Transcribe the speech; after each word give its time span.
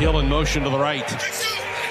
Hill 0.00 0.18
in 0.18 0.30
motion 0.30 0.64
to 0.64 0.70
the 0.70 0.78
right. 0.78 1.06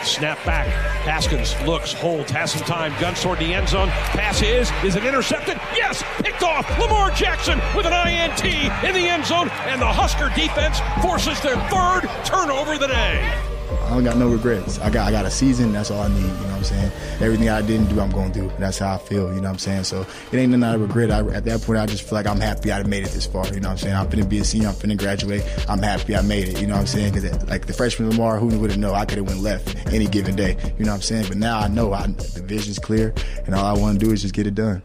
Snap 0.02 0.44
back. 0.44 0.66
Haskins 1.06 1.54
looks, 1.62 1.94
holds, 1.94 2.32
has 2.32 2.52
some 2.52 2.64
time. 2.64 2.92
Guns 3.00 3.22
toward 3.22 3.38
the 3.38 3.54
end 3.54 3.70
zone. 3.70 3.90
Pass 3.90 4.42
is. 4.42 4.72
Is 4.84 4.96
it 4.96 5.06
intercepted? 5.06 5.58
Yes. 5.76 6.04
Picked 6.18 6.42
off. 6.42 6.68
Lamar 6.80 7.12
Jackson 7.12 7.60
with 7.76 7.86
an 7.86 7.94
INT 7.94 8.44
in 8.84 8.96
the 8.96 9.08
end 9.08 9.26
zone. 9.26 9.50
And 9.68 9.80
the 9.80 9.86
Husker 9.86 10.30
defense 10.30 10.80
forces 11.04 11.40
their 11.42 11.58
third 11.70 12.10
turnover 12.26 12.74
of 12.74 12.80
the 12.80 12.88
day. 12.88 13.49
I 13.90 13.94
don't 13.94 14.04
got 14.04 14.18
no 14.18 14.30
regrets. 14.30 14.78
I 14.78 14.92
got 14.92 15.08
I 15.08 15.12
got 15.12 15.26
a 15.26 15.32
season. 15.32 15.74
That's 15.74 15.90
all 15.90 16.02
I 16.02 16.10
need. 16.10 16.22
You 16.22 16.28
know 16.28 16.34
what 16.34 16.58
I'm 16.58 16.64
saying? 16.64 16.92
Everything 17.22 17.50
I 17.50 17.64
didn't 17.64 17.88
do, 17.88 18.00
I'm 18.00 18.12
going 18.12 18.32
to 18.34 18.42
do. 18.42 18.52
That's 18.60 18.78
how 18.78 18.94
I 18.94 18.98
feel. 19.00 19.34
You 19.34 19.38
know 19.38 19.48
what 19.48 19.54
I'm 19.54 19.58
saying? 19.58 19.86
So 19.86 20.06
it 20.32 20.38
ain't 20.38 20.52
nothing 20.52 20.64
I 20.64 20.76
regret. 20.76 21.10
I, 21.10 21.22
at 21.30 21.44
that 21.46 21.64
point, 21.64 21.80
I 21.80 21.88
just 21.88 22.04
feel 22.04 22.16
like 22.16 22.28
I'm 22.28 22.40
happy 22.40 22.72
I 22.72 22.84
made 22.84 23.04
it 23.04 23.10
this 23.10 23.26
far. 23.26 23.48
You 23.48 23.60
know 23.60 23.70
what 23.70 23.72
I'm 23.72 23.78
saying? 23.80 23.96
I'm 23.96 24.08
finna 24.08 24.30
be 24.30 24.38
a 24.38 24.44
senior. 24.44 24.68
I'm 24.68 24.76
finna 24.76 24.96
graduate. 24.96 25.44
I'm 25.68 25.80
happy 25.80 26.16
I 26.16 26.22
made 26.22 26.50
it. 26.50 26.62
You 26.62 26.68
know 26.68 26.76
what 26.76 26.82
I'm 26.82 26.86
saying? 26.86 27.14
Because 27.16 27.48
like 27.48 27.66
the 27.66 27.74
freshman 27.74 28.12
Lamar, 28.12 28.38
who 28.38 28.60
would 28.60 28.70
have 28.70 28.80
known 28.80 28.94
I 28.94 29.06
could 29.06 29.18
have 29.18 29.28
went 29.28 29.42
left 29.42 29.76
any 29.92 30.06
given 30.06 30.36
day. 30.36 30.56
You 30.78 30.86
know 30.86 30.92
what 30.92 30.98
I'm 30.98 31.02
saying? 31.02 31.26
But 31.28 31.38
now 31.38 31.58
I 31.58 31.68
know 31.68 31.92
I, 31.92 32.06
the 32.06 32.44
vision's 32.46 32.78
clear, 32.78 33.12
and 33.48 33.56
all 33.56 33.66
I 33.66 33.74
want 33.74 34.00
to 34.00 34.06
do 34.06 34.12
is 34.12 34.22
just 34.22 34.36
get 34.36 34.46
it 34.46 34.54
done. 34.54 34.84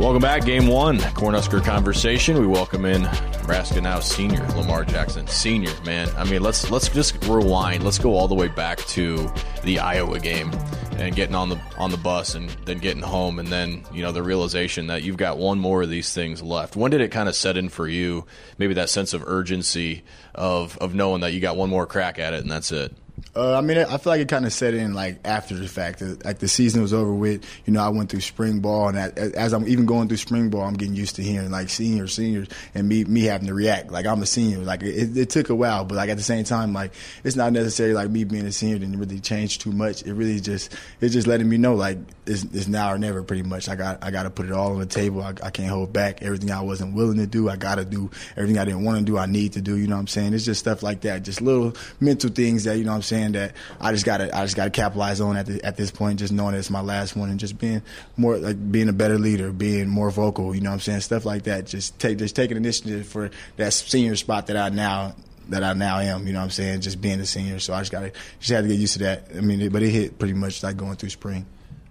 Welcome 0.00 0.20
back, 0.20 0.44
game 0.44 0.66
one, 0.66 0.98
Cornhusker 0.98 1.64
conversation. 1.64 2.40
We 2.40 2.48
welcome 2.48 2.84
in 2.84 3.08
Nebraska 3.42 3.80
now 3.80 3.98
senior 3.98 4.46
Lamar 4.50 4.84
Jackson, 4.84 5.26
senior 5.26 5.72
man. 5.84 6.08
I 6.16 6.22
mean, 6.22 6.42
let's 6.42 6.70
let's 6.70 6.88
just 6.88 7.22
rewind. 7.24 7.82
Let's 7.82 7.98
go 7.98 8.14
all 8.14 8.28
the 8.28 8.36
way 8.36 8.46
back 8.46 8.78
to 8.78 9.28
the 9.64 9.80
Iowa 9.80 10.20
game 10.20 10.52
and 10.92 11.14
getting 11.16 11.34
on 11.34 11.48
the 11.48 11.60
on 11.76 11.90
the 11.90 11.96
bus 11.96 12.36
and 12.36 12.48
then 12.66 12.78
getting 12.78 13.02
home, 13.02 13.40
and 13.40 13.48
then 13.48 13.82
you 13.92 14.00
know 14.00 14.12
the 14.12 14.22
realization 14.22 14.86
that 14.86 15.02
you've 15.02 15.16
got 15.16 15.38
one 15.38 15.58
more 15.58 15.82
of 15.82 15.90
these 15.90 16.14
things 16.14 16.40
left. 16.40 16.76
When 16.76 16.92
did 16.92 17.00
it 17.00 17.08
kind 17.08 17.28
of 17.28 17.34
set 17.34 17.56
in 17.56 17.68
for 17.68 17.88
you? 17.88 18.26
Maybe 18.58 18.74
that 18.74 18.90
sense 18.90 19.12
of 19.12 19.24
urgency 19.26 20.04
of 20.36 20.78
of 20.78 20.94
knowing 20.94 21.22
that 21.22 21.32
you 21.32 21.40
got 21.40 21.56
one 21.56 21.68
more 21.68 21.84
crack 21.84 22.20
at 22.20 22.34
it, 22.34 22.42
and 22.42 22.50
that's 22.50 22.70
it. 22.70 22.94
Uh, 23.34 23.56
I 23.56 23.62
mean, 23.62 23.78
I 23.78 23.96
feel 23.96 24.12
like 24.12 24.20
it 24.20 24.28
kind 24.28 24.44
of 24.44 24.52
set 24.52 24.74
in 24.74 24.92
like 24.92 25.18
after 25.24 25.56
the 25.56 25.66
fact. 25.66 26.02
Like 26.22 26.38
the 26.38 26.48
season 26.48 26.82
was 26.82 26.92
over 26.92 27.14
with. 27.14 27.42
You 27.64 27.72
know, 27.72 27.82
I 27.82 27.88
went 27.88 28.10
through 28.10 28.20
spring 28.20 28.60
ball, 28.60 28.88
and 28.88 29.18
as 29.18 29.54
I'm 29.54 29.66
even 29.66 29.86
going 29.86 30.08
through 30.08 30.18
spring 30.18 30.50
ball, 30.50 30.62
I'm 30.62 30.74
getting 30.74 30.94
used 30.94 31.16
to 31.16 31.22
hearing 31.22 31.50
like 31.50 31.70
seniors, 31.70 32.14
seniors, 32.14 32.48
and 32.74 32.86
me 32.86 33.04
me 33.04 33.22
having 33.22 33.46
to 33.46 33.54
react 33.54 33.90
like 33.90 34.04
I'm 34.04 34.20
a 34.20 34.26
senior. 34.26 34.58
Like 34.58 34.82
it, 34.82 35.16
it 35.16 35.30
took 35.30 35.48
a 35.48 35.54
while, 35.54 35.86
but 35.86 35.94
like 35.94 36.10
at 36.10 36.18
the 36.18 36.22
same 36.22 36.44
time, 36.44 36.74
like 36.74 36.92
it's 37.24 37.34
not 37.34 37.54
necessarily 37.54 37.94
like 37.94 38.10
me 38.10 38.24
being 38.24 38.44
a 38.44 38.52
senior 38.52 38.78
didn't 38.78 38.98
really 38.98 39.18
change 39.18 39.60
too 39.60 39.72
much. 39.72 40.02
It 40.02 40.12
really 40.12 40.38
just 40.38 40.74
it's 41.00 41.14
just 41.14 41.26
letting 41.26 41.48
me 41.48 41.56
know 41.56 41.74
like 41.74 41.96
it's, 42.26 42.44
it's 42.44 42.68
now 42.68 42.92
or 42.92 42.98
never. 42.98 43.22
Pretty 43.22 43.44
much, 43.44 43.66
I 43.70 43.76
got 43.76 44.04
I 44.04 44.10
got 44.10 44.24
to 44.24 44.30
put 44.30 44.44
it 44.44 44.52
all 44.52 44.72
on 44.72 44.78
the 44.80 44.86
table. 44.86 45.22
I, 45.22 45.32
I 45.42 45.48
can't 45.48 45.70
hold 45.70 45.90
back. 45.90 46.20
Everything 46.20 46.50
I 46.50 46.60
wasn't 46.60 46.94
willing 46.94 47.16
to 47.16 47.26
do, 47.26 47.48
I 47.48 47.56
got 47.56 47.76
to 47.76 47.86
do. 47.86 48.10
Everything 48.36 48.58
I 48.58 48.66
didn't 48.66 48.84
want 48.84 48.98
to 48.98 49.04
do, 49.04 49.16
I 49.16 49.24
need 49.24 49.54
to 49.54 49.62
do. 49.62 49.78
You 49.78 49.86
know 49.86 49.94
what 49.94 50.00
I'm 50.00 50.06
saying? 50.06 50.34
It's 50.34 50.44
just 50.44 50.60
stuff 50.60 50.82
like 50.82 51.00
that. 51.02 51.22
Just 51.22 51.40
little 51.40 51.72
mental 51.98 52.28
things 52.28 52.64
that 52.64 52.76
you 52.76 52.84
know 52.84 52.90
what 52.90 52.96
I'm 52.96 53.02
saying 53.02 53.11
that 53.12 53.54
I 53.80 53.92
just 53.92 54.04
gotta 54.04 54.34
I 54.36 54.44
just 54.44 54.56
gotta 54.56 54.70
capitalize 54.70 55.20
on 55.20 55.36
at 55.36 55.46
the, 55.46 55.64
at 55.64 55.76
this 55.76 55.90
point, 55.90 56.18
just 56.18 56.32
knowing 56.32 56.54
it's 56.54 56.70
my 56.70 56.80
last 56.80 57.14
one 57.14 57.30
and 57.30 57.38
just 57.38 57.58
being 57.58 57.82
more 58.16 58.36
like 58.38 58.72
being 58.72 58.88
a 58.88 58.92
better 58.92 59.18
leader, 59.18 59.52
being 59.52 59.88
more 59.88 60.10
vocal. 60.10 60.54
You 60.54 60.60
know 60.60 60.70
what 60.70 60.74
I'm 60.74 60.80
saying? 60.80 61.00
Stuff 61.00 61.24
like 61.24 61.44
that. 61.44 61.66
Just 61.66 61.98
take 61.98 62.18
just 62.18 62.34
taking 62.34 62.56
initiative 62.56 63.06
for 63.06 63.30
that 63.56 63.72
senior 63.72 64.16
spot 64.16 64.46
that 64.48 64.56
I 64.56 64.70
now 64.70 65.14
that 65.50 65.62
I 65.62 65.74
now 65.74 65.98
am. 65.98 66.26
You 66.26 66.32
know 66.32 66.40
what 66.40 66.44
I'm 66.44 66.50
saying? 66.50 66.80
Just 66.80 67.00
being 67.00 67.20
a 67.20 67.26
senior. 67.26 67.58
So 67.58 67.74
I 67.74 67.80
just 67.80 67.92
gotta 67.92 68.12
just 68.40 68.50
had 68.50 68.62
to 68.62 68.68
get 68.68 68.78
used 68.78 68.94
to 68.94 68.98
that. 69.00 69.28
I 69.36 69.40
mean, 69.40 69.68
but 69.70 69.82
it 69.82 69.90
hit 69.90 70.18
pretty 70.18 70.34
much 70.34 70.62
like 70.62 70.76
going 70.76 70.96
through 70.96 71.10
spring. 71.10 71.46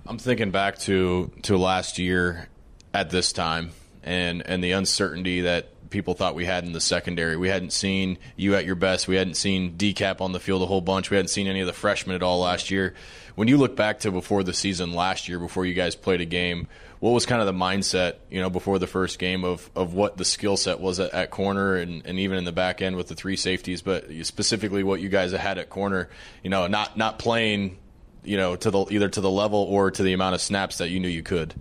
I'm 0.06 0.17
thinking 0.17 0.52
back 0.52 0.80
to 0.80 1.31
to 1.44 1.58
last 1.58 2.00
year 2.00 2.50
at 2.94 3.09
this 3.09 3.31
time 3.31 3.72
and 4.03 4.41
and 4.45 4.63
the 4.63 4.72
uncertainty 4.72 5.41
that 5.41 5.69
people 5.92 6.14
thought 6.14 6.34
we 6.34 6.45
had 6.45 6.64
in 6.64 6.72
the 6.72 6.81
secondary. 6.81 7.38
We 7.38 7.50
hadn't 7.50 7.73
seen 7.73 8.17
you 8.36 8.56
at 8.56 8.66
your 8.66 8.75
best. 8.75 9.08
We 9.08 9.16
hadn't 9.16 9.36
seen 9.36 9.78
DeCap 9.78 10.22
on 10.22 10.31
the 10.31 10.39
field 10.39 10.64
a 10.64 10.66
whole 10.66 10.81
bunch. 10.81 11.11
We 11.11 11.17
hadn't 11.17 11.30
seen 11.30 11.47
any 11.47 11.59
of 11.59 11.67
the 11.67 11.73
freshmen 11.73 12.16
at 12.16 12.23
all 12.23 12.39
last 12.39 12.72
year. 12.72 12.95
When 13.36 13.47
you 13.47 13.58
look 13.58 13.75
back 13.75 14.00
to 14.00 14.12
before 14.12 14.44
the 14.44 14.53
season 14.53 14.94
last 14.94 15.30
year, 15.30 15.39
before 15.39 15.66
you 15.66 15.73
guys 15.73 15.96
played 15.96 16.22
a 16.22 16.25
game, 16.25 16.68
what 17.00 17.12
was 17.12 17.25
kind 17.25 17.41
of 17.41 17.47
the 17.47 17.53
mindset, 17.53 18.16
you 18.29 18.41
know, 18.41 18.50
before 18.50 18.78
the 18.78 18.88
first 18.88 19.19
game 19.19 19.44
of, 19.44 19.69
of 19.75 19.94
what 19.94 20.18
the 20.18 20.25
skill 20.25 20.57
set 20.57 20.79
was 20.79 21.00
at, 21.00 21.13
at 21.13 21.31
corner 21.31 21.75
and, 21.75 22.06
and 22.06 22.19
even 22.19 22.38
in 22.38 22.44
the 22.44 22.52
back 22.52 22.81
end 22.81 22.96
with 22.96 23.08
the 23.08 23.16
three 23.16 23.35
safeties, 23.35 23.81
but 23.81 24.06
specifically 24.23 24.84
what 24.84 25.02
you 25.02 25.09
guys 25.09 25.31
had 25.31 25.58
at 25.58 25.69
corner, 25.69 26.09
you 26.44 26.50
know, 26.50 26.68
not 26.68 26.97
not 26.97 27.18
playing, 27.18 27.78
you 28.23 28.38
know, 28.38 28.56
to 28.56 28.69
the 28.69 28.85
either 28.91 29.09
to 29.09 29.22
the 29.22 29.31
level 29.31 29.59
or 29.59 29.90
to 29.90 30.03
the 30.03 30.13
amount 30.13 30.35
of 30.35 30.41
snaps 30.41 30.78
that 30.78 30.90
you 30.90 31.00
knew 31.00 31.08
you 31.08 31.23
could. 31.23 31.56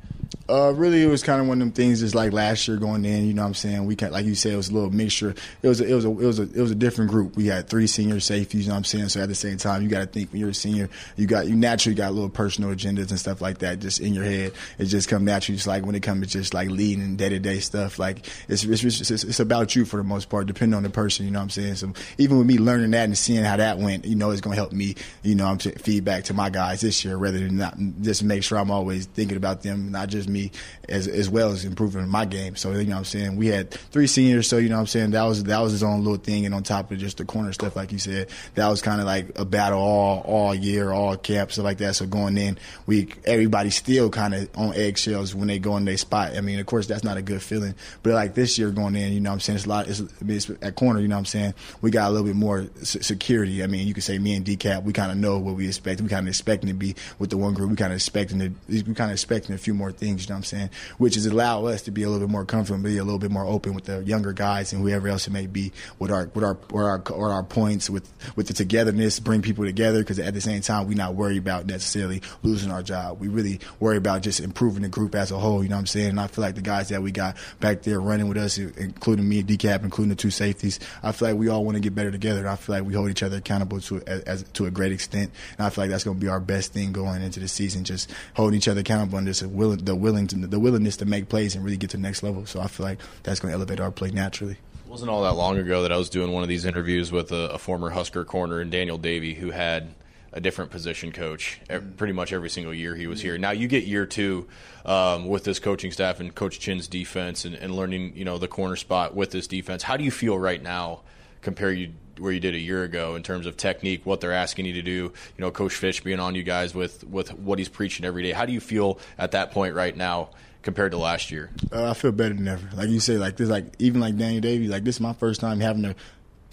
Uh, 0.49 0.73
really, 0.73 1.01
it 1.03 1.07
was 1.07 1.23
kind 1.23 1.41
of 1.41 1.47
one 1.47 1.61
of 1.63 1.67
them 1.67 1.73
things. 1.73 2.01
Just 2.01 2.15
like 2.15 2.33
last 2.33 2.67
year 2.67 2.77
going 2.77 3.05
in, 3.05 3.27
you 3.27 3.35
know, 3.35 3.43
what 3.43 3.49
I'm 3.49 3.55
saying 3.55 3.87
we 3.87 3.95
can, 3.95 4.11
like 4.11 4.27
you 4.27 4.35
said, 4.35 4.53
it 4.53 4.57
was 4.57 4.69
a 4.69 4.75
little 4.75 4.91
mixture. 4.91 5.35
It 5.63 5.69
was, 5.69 5.81
a, 5.81 5.87
it 5.87 5.95
was, 5.95 6.05
a, 6.05 6.09
it 6.09 6.15
was 6.15 6.39
a, 6.41 6.43
it 6.43 6.61
was 6.61 6.71
a 6.73 6.75
different 6.75 7.11
group. 7.11 7.37
We 7.37 7.47
had 7.47 7.69
three 7.69 7.87
senior 7.87 8.19
safeties. 8.19 8.63
You 8.63 8.69
know, 8.69 8.75
what 8.75 8.79
I'm 8.79 8.85
saying. 8.85 9.09
So 9.11 9.21
at 9.21 9.29
the 9.29 9.35
same 9.35 9.59
time, 9.59 9.83
you 9.83 9.89
got 9.89 10.01
to 10.01 10.07
think 10.07 10.33
when 10.33 10.41
you're 10.41 10.51
a 10.51 10.55
senior, 10.55 10.89
you 11.17 11.27
got 11.27 11.47
you 11.47 11.55
naturally 11.55 11.95
got 11.95 12.11
a 12.11 12.13
little 12.13 12.29
personal 12.29 12.75
agendas 12.75 13.11
and 13.11 13.19
stuff 13.19 13.41
like 13.41 13.59
that 13.59 13.79
just 13.79 14.01
in 14.01 14.13
your 14.13 14.25
head. 14.25 14.53
It 14.79 14.87
just 14.87 15.09
come 15.09 15.25
naturally. 15.25 15.57
Just 15.57 15.69
like 15.69 15.85
when 15.85 15.95
it 15.95 16.03
comes 16.03 16.27
to 16.27 16.33
just 16.39 16.53
like 16.53 16.69
leading 16.69 17.17
day 17.17 17.29
to 17.29 17.39
day 17.39 17.61
stuff, 17.61 17.99
like 17.99 18.27
it's, 18.49 18.65
it's 18.65 18.83
it's, 18.85 19.25
it's 19.25 19.41
about 19.41 19.77
you 19.77 19.85
for 19.85 19.99
the 19.99 20.05
most 20.05 20.29
part, 20.29 20.47
depending 20.47 20.77
on 20.77 20.83
the 20.83 20.91
person. 20.91 21.27
You 21.27 21.33
know, 21.33 21.39
what 21.39 21.45
I'm 21.45 21.51
saying. 21.51 21.77
So 21.77 21.93
even 22.19 22.39
with 22.39 22.47
me 22.47 22.59
learning 22.59 22.91
that 22.93 23.05
and 23.05 23.17
seeing 23.17 23.45
how 23.45 23.57
that 23.57 23.79
went, 23.79 24.05
you 24.05 24.17
know, 24.17 24.31
it's 24.31 24.41
gonna 24.41 24.57
help 24.57 24.73
me. 24.73 24.97
You 25.23 25.37
know, 25.37 25.47
I'm 25.47 25.59
feedback 25.59 26.25
to 26.25 26.35
my 26.35 26.51
guys 26.51 26.81
this 26.81 27.05
year 27.05 27.17
rather 27.17 27.39
than 27.39 27.57
not 27.57 27.77
just 28.01 28.25
make 28.25 28.43
sure 28.43 28.59
I'm 28.59 28.71
always 28.71 29.07
thinking 29.07 29.37
about 29.37 29.63
them, 29.63 29.93
not 29.93 30.09
just 30.09 30.20
me 30.29 30.51
as 30.89 31.09
as 31.09 31.29
well 31.29 31.51
as 31.51 31.65
improving 31.65 32.09
my 32.09 32.25
game. 32.25 32.57
So 32.57 32.73
you 32.73 32.85
know 32.85 32.93
what 32.93 32.99
I'm 32.99 33.05
saying 33.05 33.37
we 33.37 33.49
had 33.49 33.71
three 33.71 34.07
seniors, 34.07 34.49
so 34.49 34.59
you 34.59 34.69
know 34.69 34.77
what 34.77 34.83
I'm 34.83 34.87
saying 34.87 35.11
that 35.13 35.23
was 35.23 35.45
that 35.45 35.61
was 35.61 35.73
his 35.73 35.83
own 35.83 36.03
little 36.03 36.19
thing, 36.19 36.47
and 36.47 36.55
on 36.55 36.63
top 36.63 36.91
of 36.91 36.99
just 36.99 37.19
the 37.19 37.25
corner 37.25 37.53
stuff, 37.53 37.77
like 37.77 37.93
you 37.93 37.99
said, 37.99 38.29
that 38.55 38.69
was 38.69 38.83
kind 38.83 39.01
of 39.01 39.07
like 39.07 39.39
a 39.39 39.45
battle 39.45 39.81
all 39.81 40.21
all 40.21 40.55
year, 40.55 40.91
all 40.91 41.17
camp 41.17 41.53
stuff 41.53 41.65
like 41.65 41.79
that. 41.79 41.97
So 41.97 42.07
going 42.07 42.37
in, 42.39 42.59
we 42.87 43.09
everybody 43.25 43.71
still 43.71 44.11
kind 44.11 44.35
of 44.35 44.49
on 44.57 44.75
eggshells 44.75 45.35
when 45.35 45.49
they 45.49 45.59
go 45.59 45.77
in 45.77 45.85
their 45.85 45.97
spot. 45.97 46.37
I 46.37 46.41
mean, 46.41 46.59
of 46.59 46.67
course 46.67 46.87
that's 46.87 47.05
not 47.05 47.17
a 47.17 47.23
good 47.23 47.43
feeling, 47.43 47.75
but 48.03 48.13
like 48.13 48.35
this 48.35 48.59
year 48.59 48.71
going 48.71 48.97
in, 48.97 49.13
you 49.13 49.21
know 49.21 49.31
what 49.31 49.35
I'm 49.35 49.41
saying 49.41 49.57
it's 49.57 49.67
a 49.67 49.69
lot. 49.69 49.89
It's, 49.89 50.03
it's 50.27 50.51
at 50.63 50.75
corner, 50.75 51.01
you 51.01 51.09
know 51.09 51.17
what 51.17 51.21
I'm 51.21 51.25
saying 51.27 51.55
we 51.81 51.91
got 51.91 52.09
a 52.09 52.11
little 52.11 52.27
bit 52.27 52.37
more 52.37 52.67
security. 52.83 53.63
I 53.63 53.67
mean, 53.67 53.87
you 53.87 53.95
could 53.95 54.03
say 54.03 54.19
me 54.19 54.35
and 54.35 54.45
DeCap, 54.45 54.83
we 54.83 54.93
kind 54.93 55.11
of 55.11 55.19
know 55.19 55.39
what 55.39 55.57
we 55.57 55.67
expect. 55.67 56.01
We 56.01 56.09
kind 56.09 56.27
of 56.27 56.29
expecting 56.29 56.69
to 56.69 56.75
be 56.75 56.95
with 57.19 57.31
the 57.31 57.37
one 57.37 57.55
group. 57.55 57.71
We 57.71 57.77
kind 57.77 57.93
of 57.93 57.97
expecting 57.97 58.39
to 58.41 58.53
we 58.69 58.83
kind 58.83 59.11
of 59.11 59.13
expecting 59.13 59.55
a 59.55 59.59
few 59.59 59.75
more 59.75 59.93
things. 59.93 60.10
You 60.19 60.29
know 60.29 60.35
what 60.35 60.39
I'm 60.39 60.45
saying? 60.45 60.71
Which 60.99 61.17
is 61.17 61.27
allow 61.27 61.67
us 61.67 61.83
to 61.83 61.91
be 61.91 62.03
a 62.03 62.09
little 62.09 62.27
bit 62.27 62.33
more 62.33 62.45
comfortable, 62.45 62.83
be 62.83 62.99
a 62.99 63.05
little 63.05 63.19
bit 63.19 63.31
more 63.31 63.45
open 63.45 63.75
with 63.75 63.85
the 63.85 64.03
younger 64.05 64.33
guys 64.33 64.73
and 64.73 64.83
whoever 64.83 65.09
else 65.09 65.27
it 65.27 65.31
may 65.31 65.47
be 65.47 65.73
with 65.99 66.11
our 66.11 66.31
with 66.35 66.45
our 66.45 66.55
with 66.71 66.85
our, 66.85 66.99
with 66.99 67.33
our 67.33 67.43
points 67.43 67.89
with 67.89 68.11
with 68.37 68.49
the 68.49 68.55
togetherness, 68.55 69.21
bring 69.21 69.43
people 69.43 69.65
together. 69.65 70.01
Because 70.01 70.19
at 70.19 70.35
the 70.35 70.41
same 70.41 70.61
time, 70.63 70.87
we're 70.87 70.95
not 70.95 71.15
worried 71.15 71.39
about 71.39 71.67
necessarily 71.67 72.23
losing 72.43 72.71
our 72.71 72.83
job. 72.83 73.21
We 73.21 73.29
really 73.29 73.61
worry 73.79 73.97
about 73.97 74.23
just 74.23 74.41
improving 74.41 74.83
the 74.83 74.89
group 74.89 75.15
as 75.15 75.31
a 75.31 75.39
whole. 75.39 75.63
You 75.63 75.69
know 75.69 75.77
what 75.77 75.81
I'm 75.81 75.87
saying? 75.87 76.11
And 76.11 76.21
I 76.21 76.27
feel 76.27 76.43
like 76.43 76.55
the 76.55 76.63
guys 76.63 76.89
that 76.89 77.03
we 77.03 77.13
got 77.13 77.37
back 77.61 77.83
there 77.83 78.01
running 78.01 78.29
with 78.29 78.39
us, 78.39 78.59
including 78.59 79.29
me 79.29 79.41
and 79.41 79.49
DeCap, 79.49 79.85
including 79.85 80.11
the 80.11 80.17
two 80.17 80.31
safeties, 80.31 80.81
I 81.03 81.13
feel 81.13 81.29
like 81.29 81.39
we 81.39 81.49
all 81.49 81.65
want 81.65 81.77
to 81.77 81.81
get 81.81 81.95
better 81.95 82.11
together. 82.11 82.41
And 82.41 82.49
I 82.49 82.57
feel 82.57 82.77
like 82.77 82.85
we 82.85 82.95
hold 82.95 83.11
each 83.11 83.23
other 83.23 83.39
accountable 83.39 83.81
to 83.81 84.03
as, 84.07 84.23
as 84.23 84.43
to 84.55 84.67
a 84.67 84.71
great 84.71 84.93
extent. 84.93 85.31
And 85.59 85.67
I 85.67 85.71
feel 85.71 85.85
like 85.85 85.91
that's 85.91 86.05
going 86.05 86.17
to 86.17 86.21
be 86.21 86.29
our 86.29 86.41
best 86.41 86.73
thing 86.73 86.93
going 86.93 87.23
into 87.23 87.41
the 87.41 87.49
season. 87.49 87.85
Just 87.85 88.11
holding 88.35 88.57
each 88.57 88.69
other 88.69 88.81
accountable 88.81 89.19
and 89.19 89.27
just 89.27 89.45
willing, 89.45 89.85
the 89.85 89.95
willing 90.01 90.27
to, 90.29 90.37
the 90.37 90.61
willingness 90.61 90.97
to 90.99 91.05
make 91.05 91.29
plays 91.29 91.55
and 91.55 91.65
really 91.65 91.77
get 91.77 91.91
to 91.91 91.97
the 91.97 92.03
next 92.03 92.23
level. 92.23 92.47
So 92.47 92.61
I 92.61 92.67
feel 92.67 92.87
like 92.87 92.99
that's 93.23 93.41
going 93.41 93.53
to 93.53 93.57
elevate 93.57 93.81
our 93.81 93.91
play 93.91 94.11
naturally. 94.11 94.55
It 94.55 94.91
wasn't 94.91 95.11
all 95.11 95.23
that 95.23 95.35
long 95.35 95.59
ago 95.59 95.83
that 95.83 95.93
I 95.93 95.97
was 95.97 96.11
doing 96.11 96.33
one 96.33 96.43
of 96.43 96.49
these 96.49 96.65
interviews 96.65 97.13
with 97.13 97.33
a, 97.33 97.51
a 97.51 97.59
former 97.59 97.91
Husker 97.91 98.25
corner 98.25 98.61
and 98.61 98.71
Daniel 98.71 98.99
Davie, 98.99 99.35
who 99.35 99.51
had 99.51 99.95
a 100.33 100.41
different 100.41 100.71
position 100.71 101.13
coach 101.13 101.61
pretty 101.97 102.13
much 102.13 102.33
every 102.33 102.51
single 102.51 102.73
year 102.73 102.95
he 102.95 103.07
was 103.07 103.21
here. 103.21 103.37
Now 103.37 103.51
you 103.51 103.69
get 103.69 103.85
year 103.85 104.07
two 104.07 104.47
um, 104.85 105.27
with 105.27 105.45
this 105.45 105.59
coaching 105.59 105.91
staff 105.91 106.21
and 106.21 106.35
Coach 106.35 106.61
Chin's 106.61 106.87
defense 106.87 107.45
and, 107.45 107.55
and, 107.55 107.75
learning 107.75 108.17
you 108.17 108.25
know 108.25 108.39
the 108.39 108.49
corner 108.49 108.77
spot 108.77 109.15
with 109.15 109.31
this 109.31 109.47
defense. 109.47 109.83
How 109.83 109.97
do 109.97 110.05
you 110.05 110.11
feel 110.11 110.39
right 110.39 110.63
now 110.63 111.01
compared 111.43 111.79
you 111.79 111.93
where 112.21 112.33
you 112.33 112.41
did 112.41 112.55
a 112.55 112.59
year 112.59 112.85
ago 112.85 113.15
in 113.15 113.23
terms 113.23 113.47
of 113.47 113.57
technique, 113.57 114.05
what 114.05 114.21
they're 114.21 114.33
asking 114.33 114.67
you 114.67 114.75
to 114.75 114.83
do? 114.83 114.93
You 114.93 115.13
know, 115.39 115.51
Coach 115.51 115.75
Fish 115.75 116.03
being 116.03 116.21
on 116.21 116.35
you 116.35 116.43
guys 116.43 116.75
with 116.75 117.05
with 117.05 117.33
what 117.35 117.59
he's 117.59 117.69
preaching 117.69 118.05
every 118.05 118.23
day. 118.23 118.33
How 118.33 118.47
do 118.47 118.53
you 118.53 118.61
feel 118.61 118.99
at 119.19 119.33
that 119.33 119.53
point 119.53 119.75
right 119.75 119.97
now? 119.97 120.31
compared 120.63 120.93
to 120.93 120.99
last 120.99 121.31
year? 121.31 121.51
Uh, 121.73 121.91
I 121.91 121.95
feel 121.95 122.13
better 122.13 122.35
than 122.35 122.47
ever. 122.47 122.69
Like 122.77 122.91
you 122.91 123.01
say, 123.01 123.17
like 123.17 123.37
this, 123.37 123.49
like 123.49 123.75
even 123.79 124.01
like 124.01 124.17
Daniel 124.17 124.41
Davie, 124.43 124.69
like 124.69 124.85
this 124.85 124.97
is 124.97 125.01
my 125.01 125.15
first 125.15 125.41
time 125.41 125.61
having 125.61 125.83
to 125.85 125.95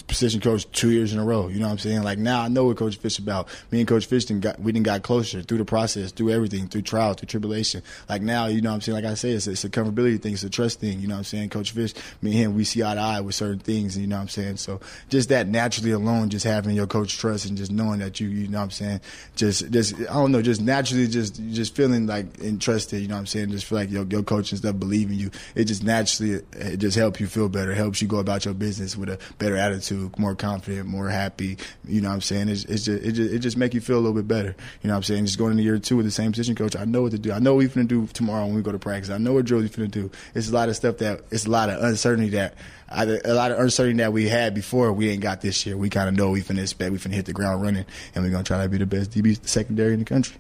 position 0.08 0.40
coach 0.40 0.70
two 0.72 0.92
years 0.92 1.14
in 1.14 1.20
a 1.20 1.24
row. 1.24 1.48
You 1.48 1.60
know 1.60 1.66
what 1.66 1.74
I'm 1.74 1.78
saying? 1.78 2.04
Like 2.04 2.18
now 2.18 2.42
I 2.42 2.48
know 2.48 2.66
what 2.66 2.78
Coach 2.78 2.96
Fish 2.98 3.20
about. 3.20 3.48
Me 3.72 3.80
and 3.80 3.88
Coach 3.88 4.06
Fish 4.06 4.26
didn't 4.26 4.42
got 4.42 4.60
we 4.60 4.72
didn't 4.72 4.86
got 4.86 5.04
closer 5.04 5.42
through 5.42 5.58
the 5.58 5.66
process, 5.66 6.12
through 6.12 6.32
everything, 6.32 6.68
through 6.68 6.84
trial, 6.84 7.14
through 7.14 7.28
tribulation. 7.28 7.82
Like 8.08 8.22
now, 8.22 8.48
you 8.48 8.62
know 8.62 8.70
what 8.70 8.76
I'm 8.76 8.82
saying? 8.82 8.96
Like 8.96 9.06
I 9.06 9.16
say, 9.16 9.32
it's, 9.32 9.48
it's 9.48 9.66
a 9.66 9.70
comfortability 9.70 10.22
thing, 10.22 10.34
it's 10.34 10.44
a 10.44 10.50
trust 10.50 10.80
thing. 10.80 11.00
You 11.00 11.08
know 11.08 11.16
what 11.16 11.20
I'm 11.20 11.24
saying? 11.26 11.50
Coach 11.50 11.72
Fish, 11.72 11.94
me 12.22 12.32
and 12.32 12.40
him, 12.40 12.56
we 12.56 12.64
see 12.64 12.84
eye 12.84 12.96
to 12.96 13.00
eye 13.00 13.22
with 13.22 13.36
certain 13.36 13.60
things, 13.60 13.98
you 13.98 14.08
know 14.08 14.16
what 14.16 14.24
I'm 14.24 14.30
saying? 14.30 14.58
So 14.58 14.80
just 15.10 15.30
that 15.30 15.48
naturally 15.48 15.92
alone, 15.92 16.30
just 16.30 16.46
having 16.46 16.76
your 16.76 16.88
coach 16.88 17.18
trust 17.18 17.46
and 17.46 17.58
just 17.58 17.72
knowing 17.72 18.00
that 18.00 18.20
you, 18.20 18.28
you 18.30 18.48
know 18.48 18.60
what 18.60 18.66
I'm 18.66 18.72
saying? 18.72 19.02
Just, 19.36 19.70
just 19.72 19.96
I 19.96 20.14
don't 20.14 20.32
know, 20.32 20.42
just 20.42 20.62
naturally, 20.62 21.08
just 21.08 21.42
just 21.52 21.76
feeling 21.76 22.08
like 22.08 22.40
entrusted. 22.40 23.02
You 23.02 23.08
know 23.08 23.16
what 23.16 23.22
I'm 23.22 23.26
saying? 23.28 23.52
Just 23.52 23.66
feel 23.66 23.78
like 23.78 23.92
your 23.92 24.06
your 24.06 24.24
coach 24.24 24.52
and 24.52 24.60
stuff 24.60 24.80
believe 24.80 25.10
in 25.10 25.16
you. 25.16 25.32
It 25.56 25.66
just 25.66 25.84
naturally, 25.84 26.42
it 26.54 26.78
just 26.78 26.98
helps 26.98 27.20
you 27.20 27.28
feel 27.28 27.50
better, 27.50 27.74
helps 27.74 28.02
you 28.02 28.08
go 28.08 28.20
about 28.20 28.46
your 28.46 28.54
business 28.54 28.96
with 28.96 29.10
a 29.10 29.20
better 29.38 29.58
attitude. 29.58 29.97
More 30.18 30.36
confident, 30.36 30.88
more 30.88 31.10
happy. 31.10 31.58
You 31.88 32.02
know 32.02 32.10
what 32.10 32.16
I'm 32.16 32.22
saying? 32.22 32.50
It's, 32.50 32.66
it's 32.66 32.86
just, 32.86 33.04
it 33.04 33.12
just 33.14 33.34
it 33.34 33.40
just 33.40 33.58
make 33.58 33.74
you 33.74 33.82
feel 33.82 33.98
a 33.98 34.02
little 34.02 34.14
bit 34.14 34.28
better. 34.28 34.56
You 34.82 34.88
know 34.88 34.94
what 34.94 34.98
I'm 34.98 35.04
saying? 35.04 35.26
Just 35.26 35.38
going 35.38 35.52
into 35.52 35.64
year 35.64 35.80
two 35.80 35.98
with 35.98 36.06
the 36.06 36.12
same 36.12 36.32
position 36.32 36.56
coach, 36.56 36.76
I 36.76 36.86
know 36.86 37.02
what 37.02 37.12
to 37.12 37.20
do. 37.20 37.32
I 37.32 37.40
know 37.40 37.56
what 37.56 37.66
we're 37.66 37.70
gonna 37.70 37.88
do 37.88 38.08
tomorrow 38.08 38.46
when 38.46 38.56
we 38.56 38.62
go 38.62 38.72
to 38.72 38.80
practice. 38.80 39.10
I 39.10 39.18
know 39.18 39.34
what 39.34 39.46
drills 39.46 39.64
we're 39.64 39.88
gonna 39.88 39.88
do. 39.88 40.12
It's 40.36 40.50
a 40.50 40.54
lot 40.54 40.70
of 40.70 40.76
stuff 40.76 40.98
that 40.98 41.22
it's 41.32 41.46
a 41.46 41.52
lot 41.52 41.70
of 41.70 41.84
uncertainty 41.84 42.30
that 42.32 42.56
I, 42.90 43.04
a 43.04 43.34
lot 43.34 43.52
of 43.52 43.60
uncertainty 43.60 44.02
that 44.02 44.14
we 44.14 44.30
had 44.30 44.54
before 44.54 44.94
we 44.94 45.10
ain't 45.10 45.22
got 45.22 45.42
this 45.42 45.66
year. 45.66 45.76
We 45.76 45.90
kind 45.90 46.08
of 46.08 46.16
know 46.16 46.32
we 46.32 46.42
finna 46.42 46.62
expect 46.62 46.92
we 46.92 46.98
finna 46.98 47.14
hit 47.14 47.26
the 47.26 47.34
ground 47.34 47.62
running, 47.62 47.86
and 48.16 48.24
we're 48.24 48.32
gonna 48.32 48.44
try 48.44 48.62
to 48.64 48.70
be 48.70 48.78
the 48.78 48.86
best 48.86 49.12
DB 49.12 49.46
secondary 49.46 49.94
in 49.94 50.00
the 50.00 50.06
country. 50.06 50.38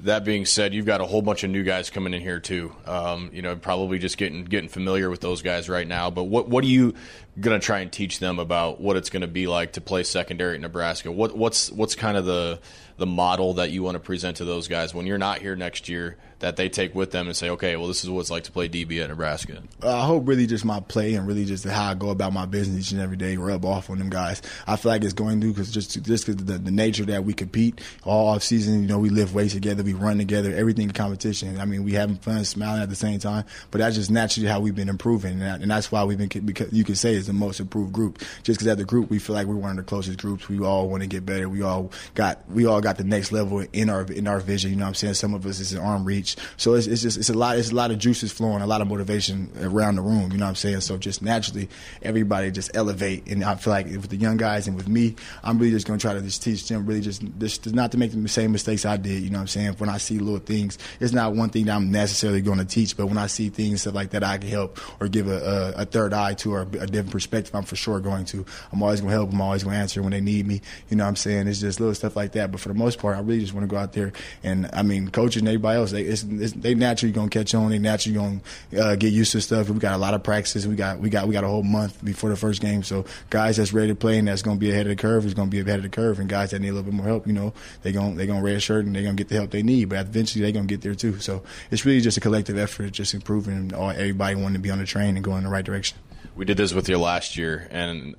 That 0.00 0.24
being 0.24 0.46
said, 0.46 0.74
you've 0.74 0.86
got 0.86 1.00
a 1.00 1.06
whole 1.06 1.22
bunch 1.22 1.42
of 1.42 1.50
new 1.50 1.64
guys 1.64 1.90
coming 1.90 2.14
in 2.14 2.20
here 2.20 2.38
too. 2.38 2.72
Um, 2.86 3.30
you 3.32 3.42
know, 3.42 3.56
probably 3.56 3.98
just 3.98 4.16
getting 4.16 4.44
getting 4.44 4.68
familiar 4.68 5.10
with 5.10 5.20
those 5.20 5.42
guys 5.42 5.68
right 5.68 5.86
now. 5.86 6.08
But 6.08 6.24
what 6.24 6.48
what 6.48 6.62
are 6.62 6.68
you 6.68 6.94
going 7.40 7.58
to 7.58 7.64
try 7.64 7.80
and 7.80 7.90
teach 7.90 8.18
them 8.18 8.38
about 8.38 8.80
what 8.80 8.96
it's 8.96 9.10
going 9.10 9.22
to 9.22 9.28
be 9.28 9.46
like 9.46 9.72
to 9.72 9.80
play 9.80 10.02
secondary 10.02 10.54
at 10.54 10.60
Nebraska? 10.60 11.10
What 11.12 11.36
what's 11.36 11.70
what's 11.70 11.94
kind 11.94 12.16
of 12.16 12.24
the 12.24 12.60
the 12.98 13.06
model 13.06 13.54
that 13.54 13.70
you 13.70 13.82
want 13.82 13.94
to 13.94 14.00
present 14.00 14.38
to 14.38 14.44
those 14.44 14.66
guys 14.66 14.92
when 14.92 15.06
you're 15.06 15.18
not 15.18 15.38
here 15.38 15.54
next 15.54 15.88
year 15.88 16.16
that 16.40 16.56
they 16.56 16.68
take 16.68 16.94
with 16.94 17.10
them 17.10 17.26
and 17.26 17.36
say, 17.36 17.50
okay, 17.50 17.76
well, 17.76 17.88
this 17.88 18.04
is 18.04 18.10
what 18.10 18.20
it's 18.20 18.30
like 18.30 18.44
to 18.44 18.52
play 18.52 18.68
DB 18.68 19.02
at 19.02 19.08
Nebraska? 19.08 19.62
Uh, 19.82 19.96
I 19.96 20.04
hope 20.04 20.28
really 20.28 20.46
just 20.46 20.64
my 20.64 20.80
play 20.80 21.14
and 21.14 21.26
really 21.26 21.44
just 21.44 21.64
how 21.64 21.90
I 21.90 21.94
go 21.94 22.10
about 22.10 22.32
my 22.32 22.46
business 22.46 22.86
each 22.86 22.92
and 22.92 23.00
every 23.00 23.16
day 23.16 23.36
rub 23.36 23.64
off 23.64 23.90
on 23.90 23.98
them 23.98 24.10
guys. 24.10 24.40
I 24.66 24.76
feel 24.76 24.92
like 24.92 25.02
it's 25.02 25.14
going 25.14 25.40
to 25.40 25.48
because 25.48 25.70
just 25.70 26.00
just 26.02 26.26
because 26.26 26.44
the, 26.44 26.58
the 26.58 26.70
nature 26.70 27.04
that 27.06 27.24
we 27.24 27.34
compete 27.34 27.80
all 28.04 28.28
off 28.28 28.42
season, 28.42 28.82
you 28.82 28.88
know, 28.88 28.98
we 28.98 29.10
lift 29.10 29.34
weights 29.34 29.54
together, 29.54 29.82
we 29.82 29.94
run 29.94 30.18
together, 30.18 30.54
everything 30.54 30.84
in 30.84 30.92
competition. 30.92 31.58
I 31.58 31.64
mean, 31.64 31.84
we 31.84 31.92
having 31.92 32.16
fun, 32.16 32.44
smiling 32.44 32.82
at 32.82 32.88
the 32.88 32.96
same 32.96 33.18
time, 33.18 33.44
but 33.70 33.78
that's 33.78 33.96
just 33.96 34.10
naturally 34.10 34.48
how 34.48 34.60
we've 34.60 34.76
been 34.76 34.88
improving, 34.88 35.34
and, 35.34 35.42
that, 35.42 35.60
and 35.60 35.70
that's 35.70 35.90
why 35.90 36.04
we've 36.04 36.18
been 36.18 36.28
because 36.44 36.72
you 36.72 36.84
can 36.84 36.94
say 36.94 37.14
it's 37.14 37.27
the 37.28 37.32
most 37.32 37.60
improved 37.60 37.92
group. 37.92 38.18
Just 38.42 38.58
because 38.58 38.66
as 38.66 38.80
a 38.80 38.84
group, 38.84 39.10
we 39.10 39.18
feel 39.18 39.34
like 39.34 39.46
we're 39.46 39.54
one 39.54 39.70
of 39.70 39.76
the 39.76 39.82
closest 39.84 40.18
groups. 40.18 40.48
We 40.48 40.60
all 40.60 40.88
want 40.88 41.02
to 41.02 41.06
get 41.06 41.24
better. 41.24 41.48
We 41.48 41.62
all 41.62 41.92
got 42.14 42.48
we 42.50 42.66
all 42.66 42.80
got 42.80 42.98
the 42.98 43.04
next 43.04 43.30
level 43.32 43.64
in 43.72 43.88
our 43.88 44.02
in 44.02 44.26
our 44.26 44.40
vision. 44.40 44.70
You 44.70 44.76
know 44.76 44.84
what 44.84 44.88
I'm 44.88 44.94
saying? 44.94 45.14
Some 45.14 45.34
of 45.34 45.46
us 45.46 45.60
is 45.60 45.72
in 45.72 45.78
arm 45.78 46.04
reach. 46.04 46.36
So 46.56 46.74
it's, 46.74 46.86
it's 46.86 47.02
just 47.02 47.16
it's 47.16 47.30
a 47.30 47.34
lot 47.34 47.58
it's 47.58 47.70
a 47.70 47.74
lot 47.74 47.90
of 47.90 47.98
juices 47.98 48.32
flowing, 48.32 48.62
a 48.62 48.66
lot 48.66 48.80
of 48.80 48.88
motivation 48.88 49.50
around 49.60 49.96
the 49.96 50.02
room. 50.02 50.32
You 50.32 50.38
know 50.38 50.46
what 50.46 50.50
I'm 50.50 50.54
saying? 50.56 50.80
So 50.80 50.96
just 50.98 51.22
naturally, 51.22 51.68
everybody 52.02 52.50
just 52.50 52.70
elevate. 52.74 53.28
And 53.28 53.44
I 53.44 53.54
feel 53.54 53.72
like 53.72 53.86
with 53.86 54.08
the 54.08 54.16
young 54.16 54.36
guys 54.36 54.66
and 54.66 54.76
with 54.76 54.88
me, 54.88 55.14
I'm 55.42 55.58
really 55.58 55.72
just 55.72 55.86
gonna 55.86 55.98
try 55.98 56.14
to 56.14 56.20
just 56.20 56.42
teach 56.42 56.66
them 56.68 56.86
really 56.86 57.00
just 57.00 57.22
just 57.38 57.72
not 57.72 57.92
to 57.92 57.98
make 57.98 58.12
the 58.12 58.28
same 58.28 58.52
mistakes 58.52 58.84
I 58.84 58.96
did. 58.96 59.22
You 59.22 59.30
know 59.30 59.38
what 59.38 59.42
I'm 59.42 59.48
saying? 59.48 59.74
When 59.78 59.88
I 59.88 59.98
see 59.98 60.18
little 60.18 60.40
things, 60.40 60.78
it's 61.00 61.12
not 61.12 61.34
one 61.34 61.50
thing 61.50 61.66
that 61.66 61.76
I'm 61.76 61.90
necessarily 61.90 62.40
going 62.40 62.58
to 62.58 62.64
teach, 62.64 62.96
but 62.96 63.06
when 63.06 63.18
I 63.18 63.26
see 63.26 63.48
things 63.48 63.82
stuff 63.82 63.94
like 63.94 64.10
that, 64.10 64.24
I 64.24 64.38
can 64.38 64.48
help 64.48 64.78
or 65.00 65.08
give 65.08 65.28
a, 65.28 65.74
a, 65.76 65.82
a 65.82 65.84
third 65.84 66.12
eye 66.12 66.34
to 66.34 66.54
or 66.54 66.62
a 66.62 66.86
different 66.86 67.10
perspective. 67.18 67.54
I'm 67.54 67.64
for 67.64 67.76
sure 67.76 68.00
going 68.00 68.24
to. 68.26 68.44
I'm 68.72 68.82
always 68.82 69.00
gonna 69.00 69.12
help. 69.12 69.30
Them. 69.30 69.40
I'm 69.40 69.46
always 69.46 69.64
gonna 69.64 69.76
answer 69.76 70.02
when 70.02 70.12
they 70.12 70.20
need 70.20 70.46
me. 70.46 70.60
You 70.88 70.96
know 70.96 71.04
what 71.04 71.08
I'm 71.08 71.16
saying? 71.16 71.48
It's 71.48 71.60
just 71.60 71.80
little 71.80 71.94
stuff 71.94 72.16
like 72.16 72.32
that. 72.32 72.50
But 72.50 72.60
for 72.60 72.68
the 72.68 72.74
most 72.74 72.98
part, 72.98 73.16
I 73.16 73.20
really 73.20 73.40
just 73.40 73.52
want 73.52 73.64
to 73.64 73.68
go 73.68 73.76
out 73.76 73.92
there 73.92 74.12
and 74.42 74.68
I 74.72 74.82
mean, 74.82 75.08
coaches 75.10 75.42
and 75.42 75.48
everybody 75.48 75.78
else, 75.78 75.90
they 75.90 76.02
it's, 76.02 76.22
it's, 76.22 76.52
they 76.52 76.74
naturally 76.74 77.12
gonna 77.12 77.28
catch 77.28 77.54
on. 77.54 77.70
They 77.70 77.78
naturally 77.78 78.16
gonna 78.18 78.40
uh, 78.80 78.96
get 78.96 79.12
used 79.12 79.32
to 79.32 79.40
stuff. 79.40 79.68
We 79.68 79.78
got 79.78 79.94
a 79.94 79.98
lot 79.98 80.14
of 80.14 80.22
practices. 80.22 80.66
We 80.66 80.76
got 80.76 81.00
we 81.00 81.10
got 81.10 81.26
we 81.26 81.34
got 81.34 81.44
a 81.44 81.48
whole 81.48 81.62
month 81.62 82.04
before 82.04 82.30
the 82.30 82.36
first 82.36 82.60
game. 82.60 82.82
So 82.82 83.04
guys 83.30 83.56
that's 83.56 83.72
ready 83.72 83.88
to 83.88 83.94
play 83.94 84.18
and 84.18 84.28
that's 84.28 84.42
gonna 84.42 84.58
be 84.58 84.70
ahead 84.70 84.86
of 84.86 84.90
the 84.90 84.96
curve 84.96 85.26
is 85.26 85.34
gonna 85.34 85.50
be 85.50 85.60
ahead 85.60 85.76
of 85.76 85.82
the 85.82 85.88
curve. 85.88 86.18
And 86.20 86.28
guys 86.28 86.50
that 86.50 86.60
need 86.60 86.68
a 86.68 86.72
little 86.72 86.90
bit 86.90 86.94
more 86.94 87.06
help, 87.06 87.26
you 87.26 87.32
know, 87.32 87.52
they 87.82 87.92
gonna 87.92 88.14
they 88.14 88.26
gonna 88.26 88.42
red 88.42 88.62
shirt 88.62 88.84
and 88.84 88.94
they're 88.94 89.02
gonna 89.02 89.14
get 89.14 89.28
the 89.28 89.36
help 89.36 89.50
they 89.50 89.62
need. 89.62 89.88
But 89.88 90.00
eventually 90.00 90.42
they're 90.42 90.52
gonna 90.52 90.66
get 90.66 90.82
there 90.82 90.94
too. 90.94 91.18
So 91.18 91.42
it's 91.70 91.84
really 91.84 92.00
just 92.00 92.16
a 92.16 92.20
collective 92.20 92.58
effort, 92.58 92.92
just 92.92 93.14
improving. 93.14 93.74
All 93.74 93.90
everybody 93.90 94.34
wanting 94.36 94.54
to 94.54 94.58
be 94.60 94.70
on 94.70 94.78
the 94.78 94.86
train 94.86 95.16
and 95.16 95.24
going 95.24 95.38
in 95.38 95.44
the 95.44 95.50
right 95.50 95.64
direction. 95.64 95.98
We 96.36 96.44
did 96.44 96.56
this 96.56 96.72
with 96.72 96.88
you 96.88 96.98
last 96.98 97.36
year, 97.36 97.66
and 97.70 98.14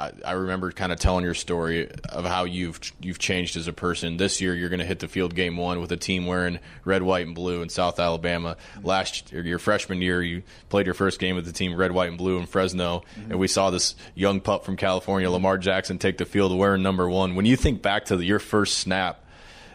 I, 0.00 0.12
I 0.24 0.32
remember 0.32 0.72
kind 0.72 0.92
of 0.92 0.98
telling 0.98 1.24
your 1.24 1.34
story 1.34 1.90
of 2.08 2.24
how 2.24 2.44
you've 2.44 2.80
you've 3.00 3.18
changed 3.18 3.56
as 3.56 3.68
a 3.68 3.72
person. 3.72 4.16
This 4.16 4.40
year, 4.40 4.54
you're 4.54 4.70
going 4.70 4.80
to 4.80 4.86
hit 4.86 4.98
the 4.98 5.08
field 5.08 5.34
game 5.34 5.56
one 5.58 5.80
with 5.80 5.92
a 5.92 5.96
team 5.96 6.26
wearing 6.26 6.58
red, 6.84 7.02
white, 7.02 7.26
and 7.26 7.34
blue 7.34 7.60
in 7.60 7.68
South 7.68 8.00
Alabama. 8.00 8.56
Last 8.82 9.30
year, 9.30 9.44
your 9.44 9.58
freshman 9.58 10.00
year, 10.00 10.22
you 10.22 10.42
played 10.70 10.86
your 10.86 10.94
first 10.94 11.20
game 11.20 11.36
with 11.36 11.44
the 11.44 11.52
team 11.52 11.76
red, 11.76 11.92
white, 11.92 12.08
and 12.08 12.16
blue 12.16 12.38
in 12.38 12.46
Fresno, 12.46 13.04
mm-hmm. 13.14 13.32
and 13.32 13.38
we 13.38 13.46
saw 13.46 13.70
this 13.70 13.94
young 14.14 14.40
pup 14.40 14.64
from 14.64 14.76
California, 14.76 15.30
Lamar 15.30 15.58
Jackson, 15.58 15.98
take 15.98 16.16
the 16.16 16.24
field 16.24 16.56
wearing 16.56 16.82
number 16.82 17.08
one. 17.08 17.34
When 17.34 17.44
you 17.44 17.56
think 17.56 17.82
back 17.82 18.06
to 18.06 18.16
the, 18.16 18.24
your 18.24 18.38
first 18.38 18.78
snap 18.78 19.22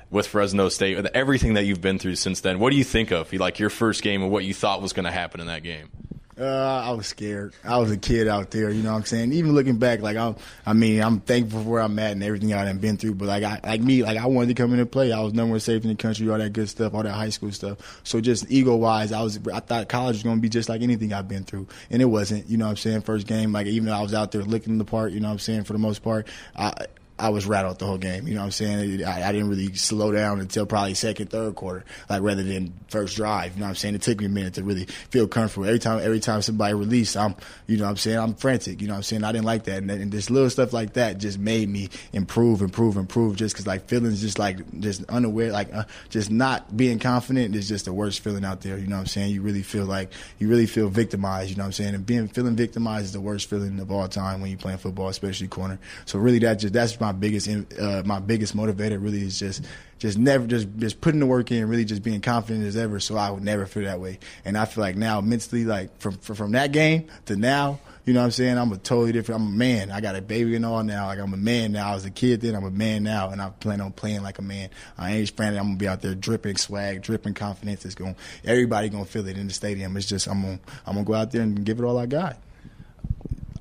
with 0.09 0.27
Fresno 0.27 0.69
State, 0.69 0.97
with 0.97 1.07
everything 1.13 1.53
that 1.53 1.65
you've 1.65 1.81
been 1.81 1.99
through 1.99 2.15
since 2.15 2.41
then, 2.41 2.57
what 2.57 2.71
do 2.71 2.77
you 2.77 2.83
think 2.83 3.11
of? 3.11 3.31
Like 3.31 3.59
your 3.59 3.69
first 3.69 4.01
game 4.01 4.23
and 4.23 4.31
what 4.31 4.43
you 4.43 4.53
thought 4.53 4.81
was 4.81 4.93
going 4.93 5.05
to 5.05 5.11
happen 5.11 5.39
in 5.39 5.47
that 5.47 5.61
game? 5.61 5.89
Uh, 6.37 6.81
I 6.85 6.91
was 6.91 7.07
scared. 7.07 7.53
I 7.63 7.77
was 7.77 7.91
a 7.91 7.97
kid 7.97 8.27
out 8.27 8.51
there, 8.51 8.69
you 8.69 8.83
know 8.83 8.91
what 8.91 8.99
I'm 8.99 9.05
saying? 9.05 9.31
Even 9.31 9.53
looking 9.53 9.77
back, 9.77 10.01
like 10.01 10.17
I'm, 10.17 10.35
I 10.65 10.73
mean, 10.73 11.01
I'm 11.01 11.21
thankful 11.21 11.63
for 11.63 11.69
where 11.69 11.81
I'm 11.81 11.97
at 11.97 12.11
and 12.11 12.21
everything 12.21 12.53
I 12.53 12.65
have 12.65 12.81
been 12.81 12.97
through. 12.97 13.15
But 13.15 13.29
like, 13.29 13.43
I, 13.43 13.61
like 13.63 13.79
me, 13.79 14.03
like 14.03 14.17
I 14.17 14.25
wanted 14.25 14.47
to 14.47 14.61
come 14.61 14.73
in 14.73 14.79
and 14.79 14.91
play. 14.91 15.13
I 15.13 15.21
was 15.21 15.33
number 15.33 15.51
one 15.51 15.61
safe 15.61 15.83
in 15.83 15.89
the 15.89 15.95
country, 15.95 16.29
all 16.29 16.37
that 16.37 16.51
good 16.51 16.67
stuff, 16.67 16.93
all 16.93 17.03
that 17.03 17.13
high 17.13 17.29
school 17.29 17.53
stuff. 17.53 18.01
So 18.03 18.19
just 18.19 18.51
ego 18.51 18.75
wise, 18.75 19.13
I 19.13 19.21
was, 19.21 19.39
I 19.47 19.61
thought 19.61 19.87
college 19.87 20.15
was 20.15 20.23
going 20.23 20.35
to 20.35 20.41
be 20.41 20.49
just 20.49 20.67
like 20.67 20.81
anything 20.81 21.13
I've 21.13 21.29
been 21.29 21.45
through, 21.45 21.67
and 21.89 22.01
it 22.01 22.05
wasn't. 22.05 22.49
You 22.49 22.57
know 22.57 22.65
what 22.65 22.71
I'm 22.71 22.77
saying? 22.77 23.01
First 23.01 23.27
game, 23.27 23.53
like 23.53 23.67
even 23.67 23.85
though 23.85 23.97
I 23.97 24.01
was 24.01 24.13
out 24.13 24.33
there 24.33 24.43
looking 24.43 24.77
the 24.77 24.83
part, 24.83 25.13
you 25.13 25.21
know 25.21 25.29
what 25.29 25.33
I'm 25.33 25.39
saying? 25.39 25.63
For 25.63 25.71
the 25.71 25.79
most 25.79 26.03
part, 26.03 26.27
I 26.53 26.73
I 27.17 27.29
was 27.29 27.45
rattled 27.45 27.79
the 27.79 27.85
whole 27.85 27.97
game. 27.97 28.27
You 28.27 28.33
know 28.33 28.41
what 28.41 28.47
I'm 28.47 28.51
saying? 28.51 29.05
I, 29.05 29.29
I, 29.29 29.31
didn't 29.31 29.47
really 29.47 29.73
slow 29.73 30.11
down 30.11 30.41
until 30.41 30.65
probably 30.65 30.95
second, 30.95 31.29
third 31.29 31.55
quarter, 31.55 31.85
like 32.09 32.21
rather 32.21 32.43
than 32.43 32.73
first 32.89 33.15
drive. 33.15 33.53
You 33.53 33.61
know 33.61 33.67
what 33.67 33.69
I'm 33.69 33.75
saying? 33.75 33.95
It 33.95 34.01
took 34.01 34.19
me 34.19 34.25
a 34.25 34.29
minute 34.29 34.55
to 34.55 34.63
really 34.63 34.85
feel 34.85 35.25
comfortable. 35.25 35.65
Every 35.65 35.79
time, 35.79 36.01
every 36.03 36.19
time 36.19 36.41
somebody 36.41 36.73
released, 36.73 37.15
I'm, 37.15 37.35
you 37.67 37.77
know 37.77 37.85
what 37.85 37.91
I'm 37.91 37.97
saying? 37.97 38.19
I'm 38.19 38.33
frantic. 38.33 38.81
You 38.81 38.87
know 38.87 38.95
what 38.95 38.97
I'm 38.97 39.03
saying? 39.03 39.23
I 39.23 39.31
didn't 39.31 39.45
like 39.45 39.63
that. 39.63 39.77
And, 39.77 39.89
and 39.89 40.11
this 40.11 40.29
little 40.29 40.49
stuff 40.49 40.73
like 40.73 40.93
that 40.93 41.17
just 41.17 41.39
made 41.39 41.69
me 41.69 41.89
improve, 42.11 42.61
improve, 42.61 42.97
improve 42.97 43.37
just 43.37 43.55
cause 43.55 43.65
like 43.65 43.87
feelings 43.87 44.19
just 44.19 44.37
like, 44.37 44.57
just 44.81 45.05
unaware, 45.05 45.53
like 45.53 45.73
uh, 45.73 45.85
just 46.09 46.29
not 46.29 46.75
being 46.75 46.99
confident 46.99 47.55
is 47.55 47.69
just 47.69 47.85
the 47.85 47.93
worst 47.93 48.19
feeling 48.19 48.43
out 48.43 48.59
there. 48.59 48.77
You 48.77 48.87
know 48.87 48.97
what 48.97 49.01
I'm 49.01 49.07
saying? 49.07 49.31
You 49.31 49.41
really 49.41 49.63
feel 49.63 49.85
like, 49.85 50.11
you 50.37 50.49
really 50.49 50.65
feel 50.65 50.89
victimized. 50.89 51.49
You 51.49 51.55
know 51.55 51.63
what 51.63 51.67
I'm 51.67 51.73
saying? 51.73 51.95
And 51.95 52.05
being, 52.05 52.27
feeling 52.27 52.57
victimized 52.57 53.05
is 53.05 53.13
the 53.13 53.21
worst 53.21 53.49
feeling 53.49 53.79
of 53.79 53.89
all 53.89 54.05
time 54.09 54.41
when 54.41 54.49
you're 54.49 54.59
playing 54.59 54.79
football, 54.79 55.07
especially 55.07 55.47
corner. 55.47 55.79
So 56.03 56.19
really 56.19 56.39
that 56.39 56.55
just, 56.55 56.73
that's 56.73 57.04
my 57.05 57.11
biggest 57.11 57.47
uh, 57.79 58.01
my 58.05 58.19
biggest 58.19 58.55
motivator. 58.55 59.01
Really 59.01 59.21
is 59.21 59.37
just 59.37 59.63
just 59.99 60.17
never 60.17 60.47
just 60.47 60.67
just 60.77 61.01
putting 61.01 61.19
the 61.19 61.25
work 61.25 61.51
in, 61.51 61.67
really 61.69 61.85
just 61.85 62.01
being 62.01 62.21
confident 62.21 62.65
as 62.65 62.75
ever. 62.75 62.99
So 62.99 63.15
I 63.15 63.29
would 63.29 63.43
never 63.43 63.65
feel 63.65 63.83
that 63.83 63.99
way. 63.99 64.19
And 64.43 64.57
I 64.57 64.65
feel 64.65 64.81
like 64.81 64.95
now 64.95 65.21
mentally, 65.21 65.65
like 65.65 65.97
from 65.99 66.17
from, 66.17 66.35
from 66.35 66.51
that 66.53 66.71
game 66.71 67.07
to 67.25 67.35
now. 67.35 67.79
You 68.05 68.13
know 68.13 68.19
what 68.19 68.25
I'm 68.25 68.31
saying? 68.31 68.55
I'm 68.59 68.71
a 68.71 68.77
totally 68.77 69.13
different. 69.13 69.41
I'm 69.41 69.47
a 69.47 69.51
man. 69.51 69.89
I 69.89 69.99
got 69.99 70.15
a 70.15 70.21
baby 70.21 70.55
and 70.55 70.63
all 70.63 70.83
now. 70.83 71.07
Like 71.07 71.17
I'm 71.17 71.33
a 71.33 71.37
man 71.37 71.71
now. 71.71 71.91
I 71.91 71.95
was 71.95 72.05
a 72.05 72.11
kid 72.11 72.41
then. 72.41 72.55
I'm 72.55 72.63
a 72.63 72.69
man 72.69 73.01
now, 73.01 73.29
and 73.29 73.41
I 73.41 73.49
plan 73.49 73.81
on 73.81 73.93
playing 73.93 74.21
like 74.21 74.37
a 74.37 74.43
man. 74.43 74.69
I 74.95 75.13
ain't 75.13 75.31
frantic. 75.31 75.59
I'm 75.59 75.67
gonna 75.67 75.77
be 75.77 75.87
out 75.87 76.01
there 76.01 76.13
dripping 76.13 76.57
swag, 76.57 77.01
dripping 77.01 77.33
confidence. 77.33 77.83
It's 77.83 77.95
going. 77.95 78.15
Everybody 78.43 78.89
gonna 78.89 79.05
feel 79.05 79.27
it 79.27 79.37
in 79.37 79.47
the 79.47 79.53
stadium. 79.53 79.97
It's 79.97 80.05
just 80.05 80.27
I'm 80.27 80.41
gonna 80.41 80.59
I'm 80.85 80.93
gonna 80.93 81.05
go 81.05 81.13
out 81.13 81.31
there 81.31 81.41
and 81.41 81.65
give 81.65 81.79
it 81.79 81.83
all 81.83 81.97
I 81.97 82.05
got. 82.05 82.37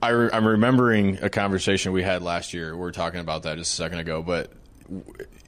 I 0.05 0.37
am 0.37 0.47
remembering 0.47 1.19
a 1.23 1.31
conversation 1.31 1.93
we 1.93 2.03
had 2.03 2.23
last 2.23 2.53
year. 2.53 2.75
We 2.75 2.81
were 2.81 2.93
talking 2.93 3.21
about 3.21 3.45
that 3.45 3.57
just 3.57 3.73
a 3.73 3.77
second 3.77 4.01
ago. 4.01 4.23
But 4.23 4.51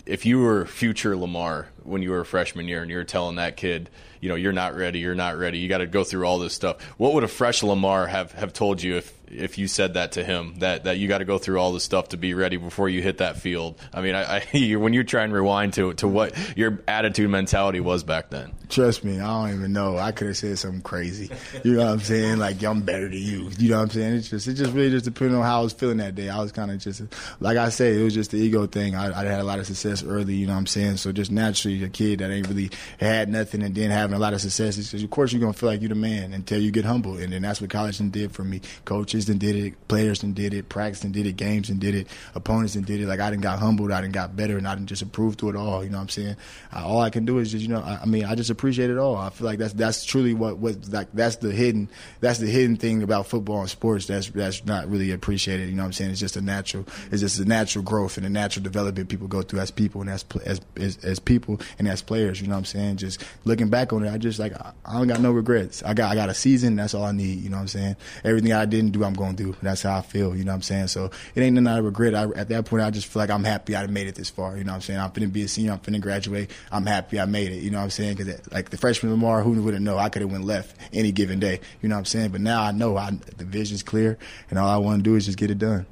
if 0.06 0.24
you 0.24 0.40
were 0.40 0.64
future 0.64 1.14
Lamar 1.14 1.68
when 1.86 2.02
you 2.02 2.10
were 2.10 2.20
a 2.20 2.26
freshman 2.26 2.68
year 2.68 2.82
and 2.82 2.90
you 2.90 2.96
were 2.96 3.04
telling 3.04 3.36
that 3.36 3.56
kid, 3.56 3.90
you 4.20 4.28
know, 4.28 4.34
you're 4.34 4.52
not 4.52 4.74
ready, 4.74 4.98
you're 4.98 5.14
not 5.14 5.36
ready, 5.36 5.58
you 5.58 5.68
got 5.68 5.78
to 5.78 5.86
go 5.86 6.04
through 6.04 6.26
all 6.26 6.38
this 6.38 6.54
stuff, 6.54 6.82
what 6.98 7.14
would 7.14 7.24
a 7.24 7.28
fresh 7.28 7.62
Lamar 7.62 8.06
have, 8.06 8.32
have 8.32 8.52
told 8.52 8.82
you 8.82 8.96
if 8.96 9.16
if 9.28 9.58
you 9.58 9.66
said 9.66 9.94
that 9.94 10.12
to 10.12 10.24
him 10.24 10.54
that 10.58 10.84
that 10.84 10.98
you 10.98 11.08
got 11.08 11.18
to 11.18 11.24
go 11.24 11.38
through 11.38 11.58
all 11.58 11.72
this 11.72 11.84
stuff 11.84 12.10
to 12.10 12.16
be 12.16 12.34
ready 12.34 12.56
before 12.56 12.88
you 12.88 13.02
hit 13.02 13.18
that 13.18 13.36
field. 13.36 13.78
I 13.92 14.00
mean, 14.00 14.14
I, 14.14 14.42
I 14.52 14.74
when 14.76 14.92
you 14.92 15.04
try 15.04 15.24
and 15.24 15.32
rewind 15.32 15.74
to 15.74 15.94
to 15.94 16.08
what 16.08 16.56
your 16.56 16.82
attitude 16.86 17.30
mentality 17.30 17.80
was 17.80 18.04
back 18.04 18.30
then. 18.30 18.52
Trust 18.68 19.04
me, 19.04 19.20
I 19.20 19.26
don't 19.26 19.58
even 19.58 19.72
know. 19.72 19.96
I 19.96 20.12
could 20.12 20.28
have 20.28 20.36
said 20.36 20.58
something 20.58 20.82
crazy. 20.82 21.30
You 21.64 21.74
know 21.74 21.84
what 21.84 21.92
I'm 21.92 22.00
saying? 22.00 22.38
Like 22.38 22.62
I'm 22.62 22.82
better 22.82 23.08
than 23.08 23.18
you. 23.18 23.50
You 23.58 23.70
know 23.70 23.76
what 23.76 23.82
I'm 23.82 23.90
saying? 23.90 24.14
It's 24.14 24.28
just 24.28 24.48
it 24.48 24.54
just 24.54 24.72
really 24.72 24.90
just 24.90 25.04
depending 25.04 25.36
on 25.36 25.44
how 25.44 25.60
I 25.60 25.62
was 25.62 25.72
feeling 25.72 25.98
that 25.98 26.14
day. 26.14 26.28
I 26.28 26.40
was 26.40 26.52
kind 26.52 26.70
of 26.70 26.78
just 26.78 27.02
like 27.40 27.56
I 27.56 27.68
said, 27.68 27.94
it 27.94 28.02
was 28.02 28.14
just 28.14 28.30
the 28.30 28.38
ego 28.38 28.66
thing. 28.66 28.94
I, 28.94 29.20
I 29.20 29.24
had 29.24 29.40
a 29.40 29.44
lot 29.44 29.58
of 29.58 29.66
success 29.66 30.02
early. 30.04 30.34
You 30.34 30.46
know 30.46 30.52
what 30.52 30.60
I'm 30.60 30.66
saying? 30.66 30.98
So 30.98 31.12
just 31.12 31.30
naturally, 31.30 31.75
a 31.82 31.88
kid 31.88 32.20
that 32.20 32.30
ain't 32.30 32.48
really 32.48 32.70
had 32.98 33.28
nothing 33.28 33.62
and 33.62 33.74
then 33.74 33.90
having 33.90 34.14
a 34.14 34.18
lot 34.18 34.34
of 34.34 34.40
success, 34.40 34.92
of 34.92 35.10
course 35.10 35.32
you're 35.32 35.40
gonna 35.40 35.52
feel 35.52 35.68
like 35.68 35.80
you're 35.80 35.88
the 35.88 35.94
man 35.94 36.32
until 36.32 36.60
you 36.60 36.70
get 36.70 36.84
humble, 36.84 37.16
and 37.16 37.32
then 37.32 37.42
that's 37.42 37.60
what 37.60 37.70
college 37.70 37.98
did 38.10 38.32
for 38.32 38.44
me. 38.44 38.60
Coaches 38.84 39.28
and 39.28 39.40
did 39.40 39.56
it 39.56 39.88
players 39.88 40.22
and 40.22 40.34
did 40.34 40.52
it, 40.52 40.68
practice 40.68 41.02
and 41.04 41.12
did 41.14 41.26
it, 41.26 41.36
games 41.36 41.70
and 41.70 41.80
did 41.80 41.94
it, 41.94 42.06
opponents 42.34 42.74
and 42.74 42.84
did 42.84 43.00
it. 43.00 43.06
Like 43.06 43.20
I 43.20 43.30
didn't 43.30 43.42
got 43.42 43.58
humbled, 43.58 43.90
I 43.90 44.00
didn't 44.02 44.12
got 44.12 44.36
better, 44.36 44.58
and 44.58 44.68
I 44.68 44.74
didn't 44.74 44.88
just 44.88 45.02
improve 45.02 45.36
through 45.36 45.50
it 45.50 45.56
all. 45.56 45.82
You 45.82 45.90
know 45.90 45.96
what 45.96 46.02
I'm 46.02 46.08
saying? 46.10 46.36
I, 46.72 46.82
all 46.82 47.00
I 47.00 47.10
can 47.10 47.24
do 47.24 47.38
is 47.38 47.52
just 47.52 47.62
you 47.62 47.68
know, 47.68 47.80
I, 47.80 48.00
I, 48.02 48.04
mean, 48.06 48.24
I 48.24 48.34
just 48.34 48.50
appreciate 48.50 48.90
it 48.90 48.98
all. 48.98 49.16
I 49.16 49.30
feel 49.30 49.46
like 49.46 49.58
that's 49.58 49.72
that's 49.72 50.04
truly 50.04 50.34
what 50.34 50.58
what 50.58 50.88
like 50.88 51.08
that's 51.12 51.36
the 51.36 51.52
hidden 51.52 51.88
that's 52.20 52.38
the 52.38 52.46
hidden 52.46 52.76
thing 52.76 53.02
about 53.02 53.26
football 53.26 53.60
and 53.60 53.70
sports 53.70 54.06
that's 54.06 54.28
that's 54.28 54.64
not 54.66 54.88
really 54.90 55.10
appreciated. 55.10 55.68
You 55.68 55.74
know 55.74 55.82
what 55.82 55.86
I'm 55.86 55.92
saying? 55.94 56.10
It's 56.10 56.20
just 56.20 56.36
a 56.36 56.42
natural, 56.42 56.84
it's 57.10 57.22
just 57.22 57.40
a 57.40 57.44
natural 57.44 57.82
growth 57.82 58.18
and 58.18 58.26
a 58.26 58.30
natural 58.30 58.62
development 58.62 59.08
people 59.08 59.28
go 59.28 59.42
through 59.42 59.60
as 59.60 59.70
people 59.70 59.86
people 59.86 60.00
and 60.00 60.10
as 60.10 60.24
as 60.44 60.60
as, 60.76 61.04
as 61.04 61.18
people 61.18 61.60
and 61.78 61.88
as 61.88 62.02
players. 62.02 62.40
You 62.40 62.48
know 62.48 62.54
what 62.54 62.60
I'm 62.60 62.64
saying? 62.64 62.96
Just 62.96 63.24
looking 63.44 63.68
back 63.68 63.92
on 63.92 64.04
it, 64.04 64.12
I 64.12 64.18
just 64.18 64.38
like 64.38 64.52
I, 64.84 64.92
don't 64.92 65.06
got 65.06 65.20
no 65.20 65.32
regrets. 65.32 65.82
I 65.82 65.94
got 65.94 66.10
I 66.10 66.14
got 66.14 66.28
a 66.28 66.34
season. 66.34 66.76
That's 66.76 66.94
all 66.94 67.04
I 67.04 67.12
need. 67.12 67.40
You 67.40 67.50
know 67.50 67.56
what 67.56 67.62
I'm 67.62 67.68
saying? 67.68 67.96
Everything 68.24 68.52
I 68.52 68.64
didn't 68.64 68.92
do, 68.92 69.04
I'm 69.04 69.14
going 69.14 69.36
to 69.36 69.42
do. 69.44 69.56
That's 69.62 69.82
how 69.82 69.98
I 69.98 70.02
feel. 70.02 70.36
You 70.36 70.44
know 70.44 70.52
what 70.52 70.56
I'm 70.56 70.62
saying? 70.62 70.88
So 70.88 71.10
it 71.34 71.40
ain't 71.40 71.54
nothing 71.54 71.66
I 71.66 71.78
regret. 71.78 72.14
I, 72.14 72.24
at 72.36 72.48
that 72.48 72.66
point, 72.66 72.82
I 72.82 72.90
just 72.90 73.06
feel 73.06 73.22
like 73.22 73.30
I'm 73.30 73.44
happy 73.44 73.76
I 73.76 73.86
made 73.86 74.06
it 74.06 74.14
this 74.14 74.30
far. 74.30 74.56
You 74.56 74.64
know 74.64 74.72
what 74.72 74.76
I'm 74.76 74.82
saying? 74.82 75.00
I'm 75.00 75.10
finna 75.10 75.32
be 75.32 75.42
a 75.42 75.48
senior. 75.48 75.72
I'm 75.72 75.78
finna 75.78 76.00
graduate. 76.00 76.50
I'm 76.70 76.86
happy 76.86 77.20
I 77.20 77.26
made 77.26 77.52
it. 77.52 77.62
You 77.62 77.70
know 77.70 77.78
what 77.78 77.84
I'm 77.84 77.90
saying? 77.90 78.16
Because 78.16 78.52
like 78.52 78.70
the 78.70 78.76
freshman 78.76 79.12
Lamar, 79.12 79.42
who 79.42 79.62
would 79.62 79.74
have 79.74 79.82
know? 79.82 79.98
I 79.98 80.08
could 80.08 80.22
have 80.22 80.30
went 80.30 80.44
left 80.44 80.76
any 80.92 81.12
given 81.12 81.40
day. 81.40 81.60
You 81.82 81.88
know 81.88 81.94
what 81.94 82.00
I'm 82.00 82.04
saying? 82.06 82.30
But 82.30 82.40
now 82.40 82.62
I 82.62 82.72
know 82.72 82.96
I, 82.96 83.10
the 83.10 83.44
vision's 83.44 83.82
clear, 83.82 84.18
and 84.50 84.58
all 84.58 84.68
I 84.68 84.76
want 84.78 84.98
to 84.98 85.02
do 85.02 85.16
is 85.16 85.26
just 85.26 85.38
get 85.38 85.50
it 85.50 85.58
done. 85.58 85.86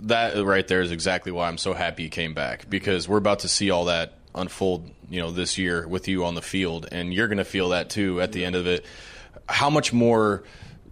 That 0.00 0.42
right 0.44 0.66
there 0.66 0.80
is 0.80 0.92
exactly 0.92 1.30
why 1.30 1.48
I'm 1.48 1.58
so 1.58 1.74
happy 1.74 2.04
you 2.04 2.08
came 2.08 2.32
back 2.32 2.70
because 2.70 3.06
we're 3.06 3.18
about 3.18 3.40
to 3.40 3.48
see 3.48 3.70
all 3.70 3.86
that 3.86 4.14
unfold, 4.34 4.90
you 5.08 5.20
know, 5.20 5.30
this 5.30 5.58
year 5.58 5.86
with 5.86 6.08
you 6.08 6.24
on 6.24 6.34
the 6.34 6.42
field, 6.42 6.88
and 6.90 7.12
you're 7.12 7.28
going 7.28 7.38
to 7.38 7.44
feel 7.44 7.70
that 7.70 7.90
too 7.90 8.20
at 8.20 8.32
the 8.32 8.44
end 8.44 8.56
of 8.56 8.66
it. 8.66 8.84
How 9.48 9.70
much 9.70 9.92
more 9.92 10.44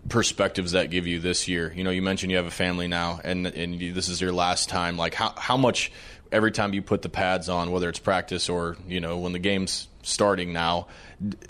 perspectives 0.09 0.73
that 0.73 0.91
give 0.91 1.07
you 1.07 1.21
this 1.21 1.49
year? 1.49 1.73
You 1.75 1.85
know, 1.85 1.91
you 1.91 2.03
mentioned 2.03 2.31
you 2.31 2.37
have 2.39 2.47
a 2.47 2.51
family 2.51 2.89
now, 2.89 3.21
and 3.23 3.47
and 3.47 3.81
you, 3.81 3.93
this 3.93 4.09
is 4.09 4.21
your 4.21 4.33
last 4.33 4.69
time. 4.69 4.97
Like, 4.97 5.15
how 5.15 5.35
how 5.37 5.57
much 5.57 5.93
every 6.33 6.53
time 6.53 6.75
you 6.75 6.83
put 6.83 7.03
the 7.03 7.09
pads 7.09 7.49
on, 7.49 7.71
whether 7.71 7.89
it's 7.89 7.99
practice 7.99 8.49
or 8.49 8.77
you 8.87 9.01
know 9.01 9.19
when 9.19 9.33
the 9.33 9.39
game's 9.39 9.89
starting 10.03 10.53
now, 10.53 10.87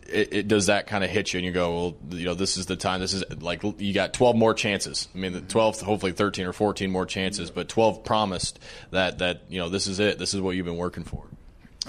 it, 0.08 0.32
it 0.32 0.48
does 0.48 0.66
that 0.66 0.86
kind 0.86 1.04
of 1.04 1.10
hit 1.10 1.32
you, 1.32 1.38
and 1.38 1.46
you 1.46 1.52
go, 1.52 1.74
well, 1.74 1.96
you 2.18 2.24
know, 2.24 2.34
this 2.34 2.56
is 2.56 2.66
the 2.66 2.76
time. 2.76 3.00
This 3.00 3.14
is 3.14 3.24
like 3.40 3.62
you 3.78 3.92
got 3.92 4.12
12 4.12 4.36
more 4.36 4.54
chances. 4.54 5.08
I 5.14 5.18
mean, 5.18 5.32
the 5.32 5.38
mm-hmm. 5.40 5.48
12, 5.48 5.80
hopefully 5.82 6.12
13 6.12 6.46
or 6.46 6.52
14 6.52 6.90
more 6.90 7.06
chances, 7.06 7.50
but 7.50 7.68
12 7.68 8.04
promised 8.04 8.58
that 8.90 9.18
that 9.18 9.42
you 9.48 9.58
know 9.58 9.68
this 9.68 9.86
is 9.86 10.00
it. 10.00 10.18
This 10.18 10.34
is 10.34 10.40
what 10.40 10.56
you've 10.56 10.66
been 10.66 10.76
working 10.76 11.04
for. 11.04 11.24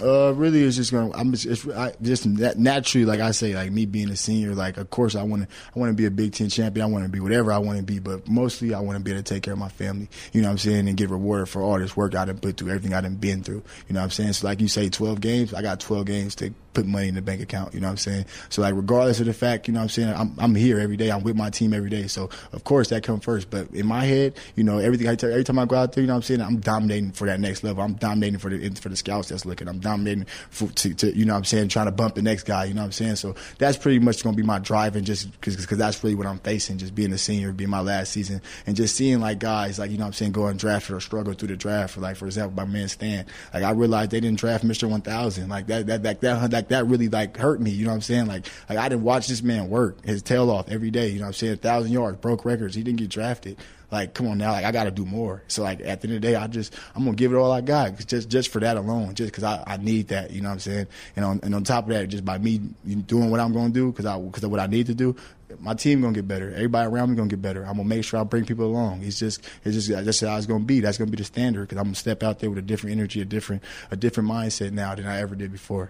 Uh, 0.01 0.33
really, 0.35 0.63
it's 0.63 0.75
just 0.75 0.91
gonna. 0.91 1.11
I'm 1.13 1.33
just, 1.33 1.67
I, 1.69 1.93
just 2.01 2.25
naturally, 2.25 3.05
like 3.05 3.19
I 3.19 3.31
say, 3.31 3.53
like 3.53 3.71
me 3.71 3.85
being 3.85 4.09
a 4.09 4.15
senior, 4.15 4.55
like 4.55 4.77
of 4.77 4.89
course 4.89 5.15
I 5.15 5.23
want 5.23 5.43
to, 5.43 5.55
I 5.75 5.79
want 5.79 5.91
to 5.91 5.95
be 5.95 6.05
a 6.05 6.11
Big 6.11 6.33
Ten 6.33 6.49
champion. 6.49 6.85
I 6.85 6.89
want 6.89 7.05
to 7.05 7.09
be 7.09 7.19
whatever 7.19 7.51
I 7.51 7.57
want 7.57 7.77
to 7.77 7.83
be, 7.83 7.99
but 7.99 8.27
mostly 8.27 8.73
I 8.73 8.79
want 8.79 8.97
to 8.97 9.03
be 9.03 9.11
able 9.11 9.23
to 9.23 9.33
take 9.33 9.43
care 9.43 9.53
of 9.53 9.59
my 9.59 9.69
family. 9.69 10.09
You 10.33 10.41
know 10.41 10.47
what 10.47 10.53
I'm 10.53 10.57
saying, 10.59 10.87
and 10.87 10.97
get 10.97 11.09
rewarded 11.09 11.49
for 11.49 11.61
all 11.61 11.79
this 11.79 11.97
work 11.97 12.15
I 12.15 12.25
done 12.25 12.39
put 12.39 12.57
through, 12.57 12.69
everything 12.69 12.93
I 12.93 13.01
done 13.01 13.15
been 13.15 13.43
through. 13.43 13.63
You 13.87 13.93
know 13.93 13.99
what 13.99 14.05
I'm 14.05 14.11
saying. 14.11 14.33
So 14.33 14.47
like 14.47 14.61
you 14.61 14.67
say, 14.67 14.89
12 14.89 15.21
games. 15.21 15.53
I 15.53 15.61
got 15.61 15.79
12 15.79 16.05
games 16.05 16.35
to 16.35 16.53
put 16.73 16.85
money 16.85 17.07
in 17.07 17.15
the 17.15 17.21
bank 17.21 17.41
account. 17.41 17.73
You 17.73 17.79
know 17.79 17.87
what 17.87 17.91
I'm 17.91 17.97
saying? 17.97 18.25
So 18.49 18.61
like 18.61 18.75
regardless 18.75 19.19
of 19.19 19.25
the 19.25 19.33
fact, 19.33 19.67
you 19.67 19.73
know 19.73 19.79
what 19.79 19.83
I'm 19.85 19.89
saying, 19.89 20.13
I'm, 20.13 20.33
I'm 20.37 20.55
here 20.55 20.79
every 20.79 20.97
day. 20.97 21.11
I'm 21.11 21.23
with 21.23 21.35
my 21.35 21.49
team 21.49 21.73
every 21.73 21.89
day. 21.89 22.07
So 22.07 22.29
of 22.51 22.63
course 22.63 22.89
that 22.89 23.03
comes 23.03 23.23
first. 23.23 23.49
But 23.49 23.71
in 23.71 23.85
my 23.85 24.05
head, 24.05 24.35
you 24.55 24.63
know, 24.63 24.77
everything 24.77 25.07
I 25.07 25.15
tell, 25.15 25.29
every 25.29 25.43
time 25.43 25.59
I 25.59 25.65
go 25.65 25.75
out 25.75 25.93
there, 25.93 26.01
you 26.01 26.07
know 26.07 26.13
what 26.13 26.17
I'm 26.17 26.23
saying, 26.23 26.41
I'm 26.41 26.59
dominating 26.59 27.11
for 27.11 27.25
that 27.27 27.39
next 27.39 27.63
level. 27.63 27.83
I'm 27.83 27.95
dominating 27.95 28.39
for 28.39 28.49
the 28.49 28.69
for 28.69 28.89
the 28.89 28.95
scouts 28.95 29.29
that's 29.29 29.45
looking. 29.45 29.67
I'm 29.67 29.79
dominating 29.89 30.25
for, 30.49 30.67
to, 30.67 30.93
to 30.93 31.15
you 31.15 31.25
know 31.25 31.33
what 31.33 31.39
I'm 31.39 31.45
saying, 31.45 31.69
trying 31.69 31.87
to 31.87 31.91
bump 31.91 32.15
the 32.15 32.21
next 32.21 32.43
guy. 32.43 32.65
You 32.65 32.73
know 32.73 32.81
what 32.81 32.87
I'm 32.87 32.91
saying? 32.91 33.15
So 33.15 33.35
that's 33.57 33.77
pretty 33.77 33.99
much 33.99 34.23
going 34.23 34.35
to 34.35 34.41
be 34.41 34.45
my 34.45 34.59
driving 34.59 35.03
just 35.03 35.31
because 35.39 35.65
that's 35.67 36.03
really 36.03 36.15
what 36.15 36.27
I'm 36.27 36.39
facing. 36.39 36.77
Just 36.77 36.95
being 36.95 37.11
a 37.13 37.17
senior, 37.17 37.51
being 37.51 37.69
my 37.69 37.81
last 37.81 38.11
season, 38.11 38.41
and 38.67 38.75
just 38.75 38.95
seeing 38.95 39.19
like 39.19 39.39
guys 39.39 39.79
like 39.79 39.91
you 39.91 39.97
know 39.97 40.03
what 40.03 40.07
I'm 40.07 40.13
saying 40.13 40.31
go 40.31 40.41
undrafted 40.41 40.95
or 40.95 40.99
struggle 40.99 41.33
through 41.33 41.49
the 41.49 41.57
draft. 41.57 41.93
For 41.93 42.01
like 42.01 42.17
for 42.17 42.25
example, 42.25 42.55
my 42.55 42.71
man 42.71 42.87
Stan. 42.87 43.25
Like 43.53 43.63
I 43.63 43.71
realized 43.71 44.11
they 44.11 44.19
didn't 44.19 44.39
draft 44.39 44.65
Mr. 44.65 44.89
1000. 44.89 45.49
Like 45.49 45.67
that 45.67 45.87
that 45.87 46.03
that 46.03 46.21
that 46.21 46.51
that, 46.51 46.69
that 46.69 46.87
really 46.87 47.09
like 47.09 47.37
hurt 47.37 47.61
me. 47.61 47.71
You 47.71 47.85
know 47.85 47.91
what 47.91 47.95
I'm 47.95 48.01
saying? 48.01 48.27
Like, 48.27 48.45
like 48.69 48.77
I 48.77 48.89
didn't 48.89 49.03
watch 49.03 49.27
this 49.27 49.41
man 49.41 49.69
work 49.69 50.03
his 50.05 50.21
tail 50.21 50.49
off 50.49 50.69
every 50.69 50.91
day. 50.91 51.09
You 51.09 51.19
know 51.19 51.25
what 51.25 51.27
I'm 51.27 51.33
saying? 51.33 51.53
A 51.53 51.57
thousand 51.57 51.91
yards, 51.91 52.17
broke 52.17 52.45
records. 52.45 52.75
He 52.75 52.83
didn't 52.83 52.99
get 52.99 53.09
drafted. 53.09 53.57
Like, 53.91 54.13
come 54.13 54.27
on 54.27 54.37
now. 54.37 54.51
Like, 54.51 54.65
I 54.65 54.71
got 54.71 54.83
to 54.83 54.91
do 54.91 55.05
more. 55.05 55.43
So, 55.47 55.63
like, 55.63 55.81
at 55.81 56.01
the 56.01 56.07
end 56.07 56.15
of 56.15 56.21
the 56.21 56.27
day, 56.27 56.35
I 56.35 56.47
just, 56.47 56.73
I'm 56.95 57.05
to 57.05 57.11
give 57.13 57.33
it 57.33 57.35
all 57.35 57.51
I 57.51 57.61
got 57.61 58.05
just, 58.05 58.29
just 58.29 58.49
for 58.49 58.59
that 58.59 58.77
alone, 58.77 59.15
just 59.15 59.31
because 59.31 59.43
I, 59.43 59.63
I 59.65 59.77
need 59.77 60.09
that. 60.09 60.31
You 60.31 60.41
know 60.41 60.49
what 60.49 60.53
I'm 60.53 60.59
saying? 60.59 60.87
And 61.15 61.25
on, 61.25 61.39
and 61.43 61.55
on 61.55 61.63
top 61.63 61.85
of 61.85 61.89
that, 61.89 62.07
just 62.07 62.23
by 62.23 62.37
me 62.37 62.59
doing 63.07 63.31
what 63.31 63.39
I'm 63.39 63.53
to 63.53 63.69
do, 63.69 63.91
because 63.91 64.05
I, 64.05 64.19
because 64.19 64.43
of 64.43 64.51
what 64.51 64.59
I 64.59 64.67
need 64.67 64.87
to 64.87 64.95
do, 64.95 65.15
my 65.59 65.73
team 65.73 66.01
gonna 66.01 66.13
get 66.13 66.27
better. 66.27 66.51
Everybody 66.53 66.87
around 66.87 67.09
me 67.09 67.15
gonna 67.15 67.27
get 67.27 67.41
better. 67.41 67.63
I'm 67.63 67.77
gonna 67.77 67.85
make 67.85 68.03
sure 68.03 68.19
I 68.19 68.23
bring 68.23 68.45
people 68.45 68.65
along. 68.65 69.01
It's 69.01 69.17
just, 69.17 69.41
it's 69.65 69.73
just 69.73 69.89
that's 69.89 70.19
how 70.19 70.37
it's 70.37 70.45
gonna 70.45 70.63
be. 70.63 70.79
That's 70.79 70.99
gonna 70.99 71.09
be 71.09 71.17
the 71.17 71.23
standard 71.23 71.61
because 71.61 71.79
I'm 71.79 71.85
gonna 71.85 71.95
step 71.95 72.21
out 72.21 72.37
there 72.37 72.51
with 72.51 72.59
a 72.59 72.63
different 72.63 72.95
energy, 72.95 73.19
a 73.21 73.25
different, 73.25 73.63
a 73.89 73.95
different 73.95 74.29
mindset 74.29 74.71
now 74.71 74.93
than 74.93 75.07
I 75.07 75.19
ever 75.21 75.33
did 75.33 75.51
before 75.51 75.89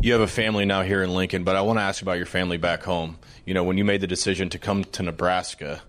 you 0.00 0.12
have 0.12 0.20
a 0.20 0.28
family 0.28 0.64
now 0.64 0.82
here 0.82 1.02
in 1.02 1.12
Lincoln, 1.12 1.42
but 1.42 1.56
I 1.56 1.60
want 1.62 1.80
to 1.80 1.82
ask 1.82 2.00
you 2.00 2.04
about 2.04 2.18
your 2.18 2.26
family 2.26 2.56
back 2.56 2.84
home. 2.84 3.18
You 3.44 3.52
know, 3.52 3.64
when 3.64 3.78
you 3.78 3.84
made 3.84 4.00
the 4.00 4.06
decision 4.06 4.48
to 4.50 4.58
come 4.58 4.84
to 4.84 5.02
Nebraska 5.02 5.82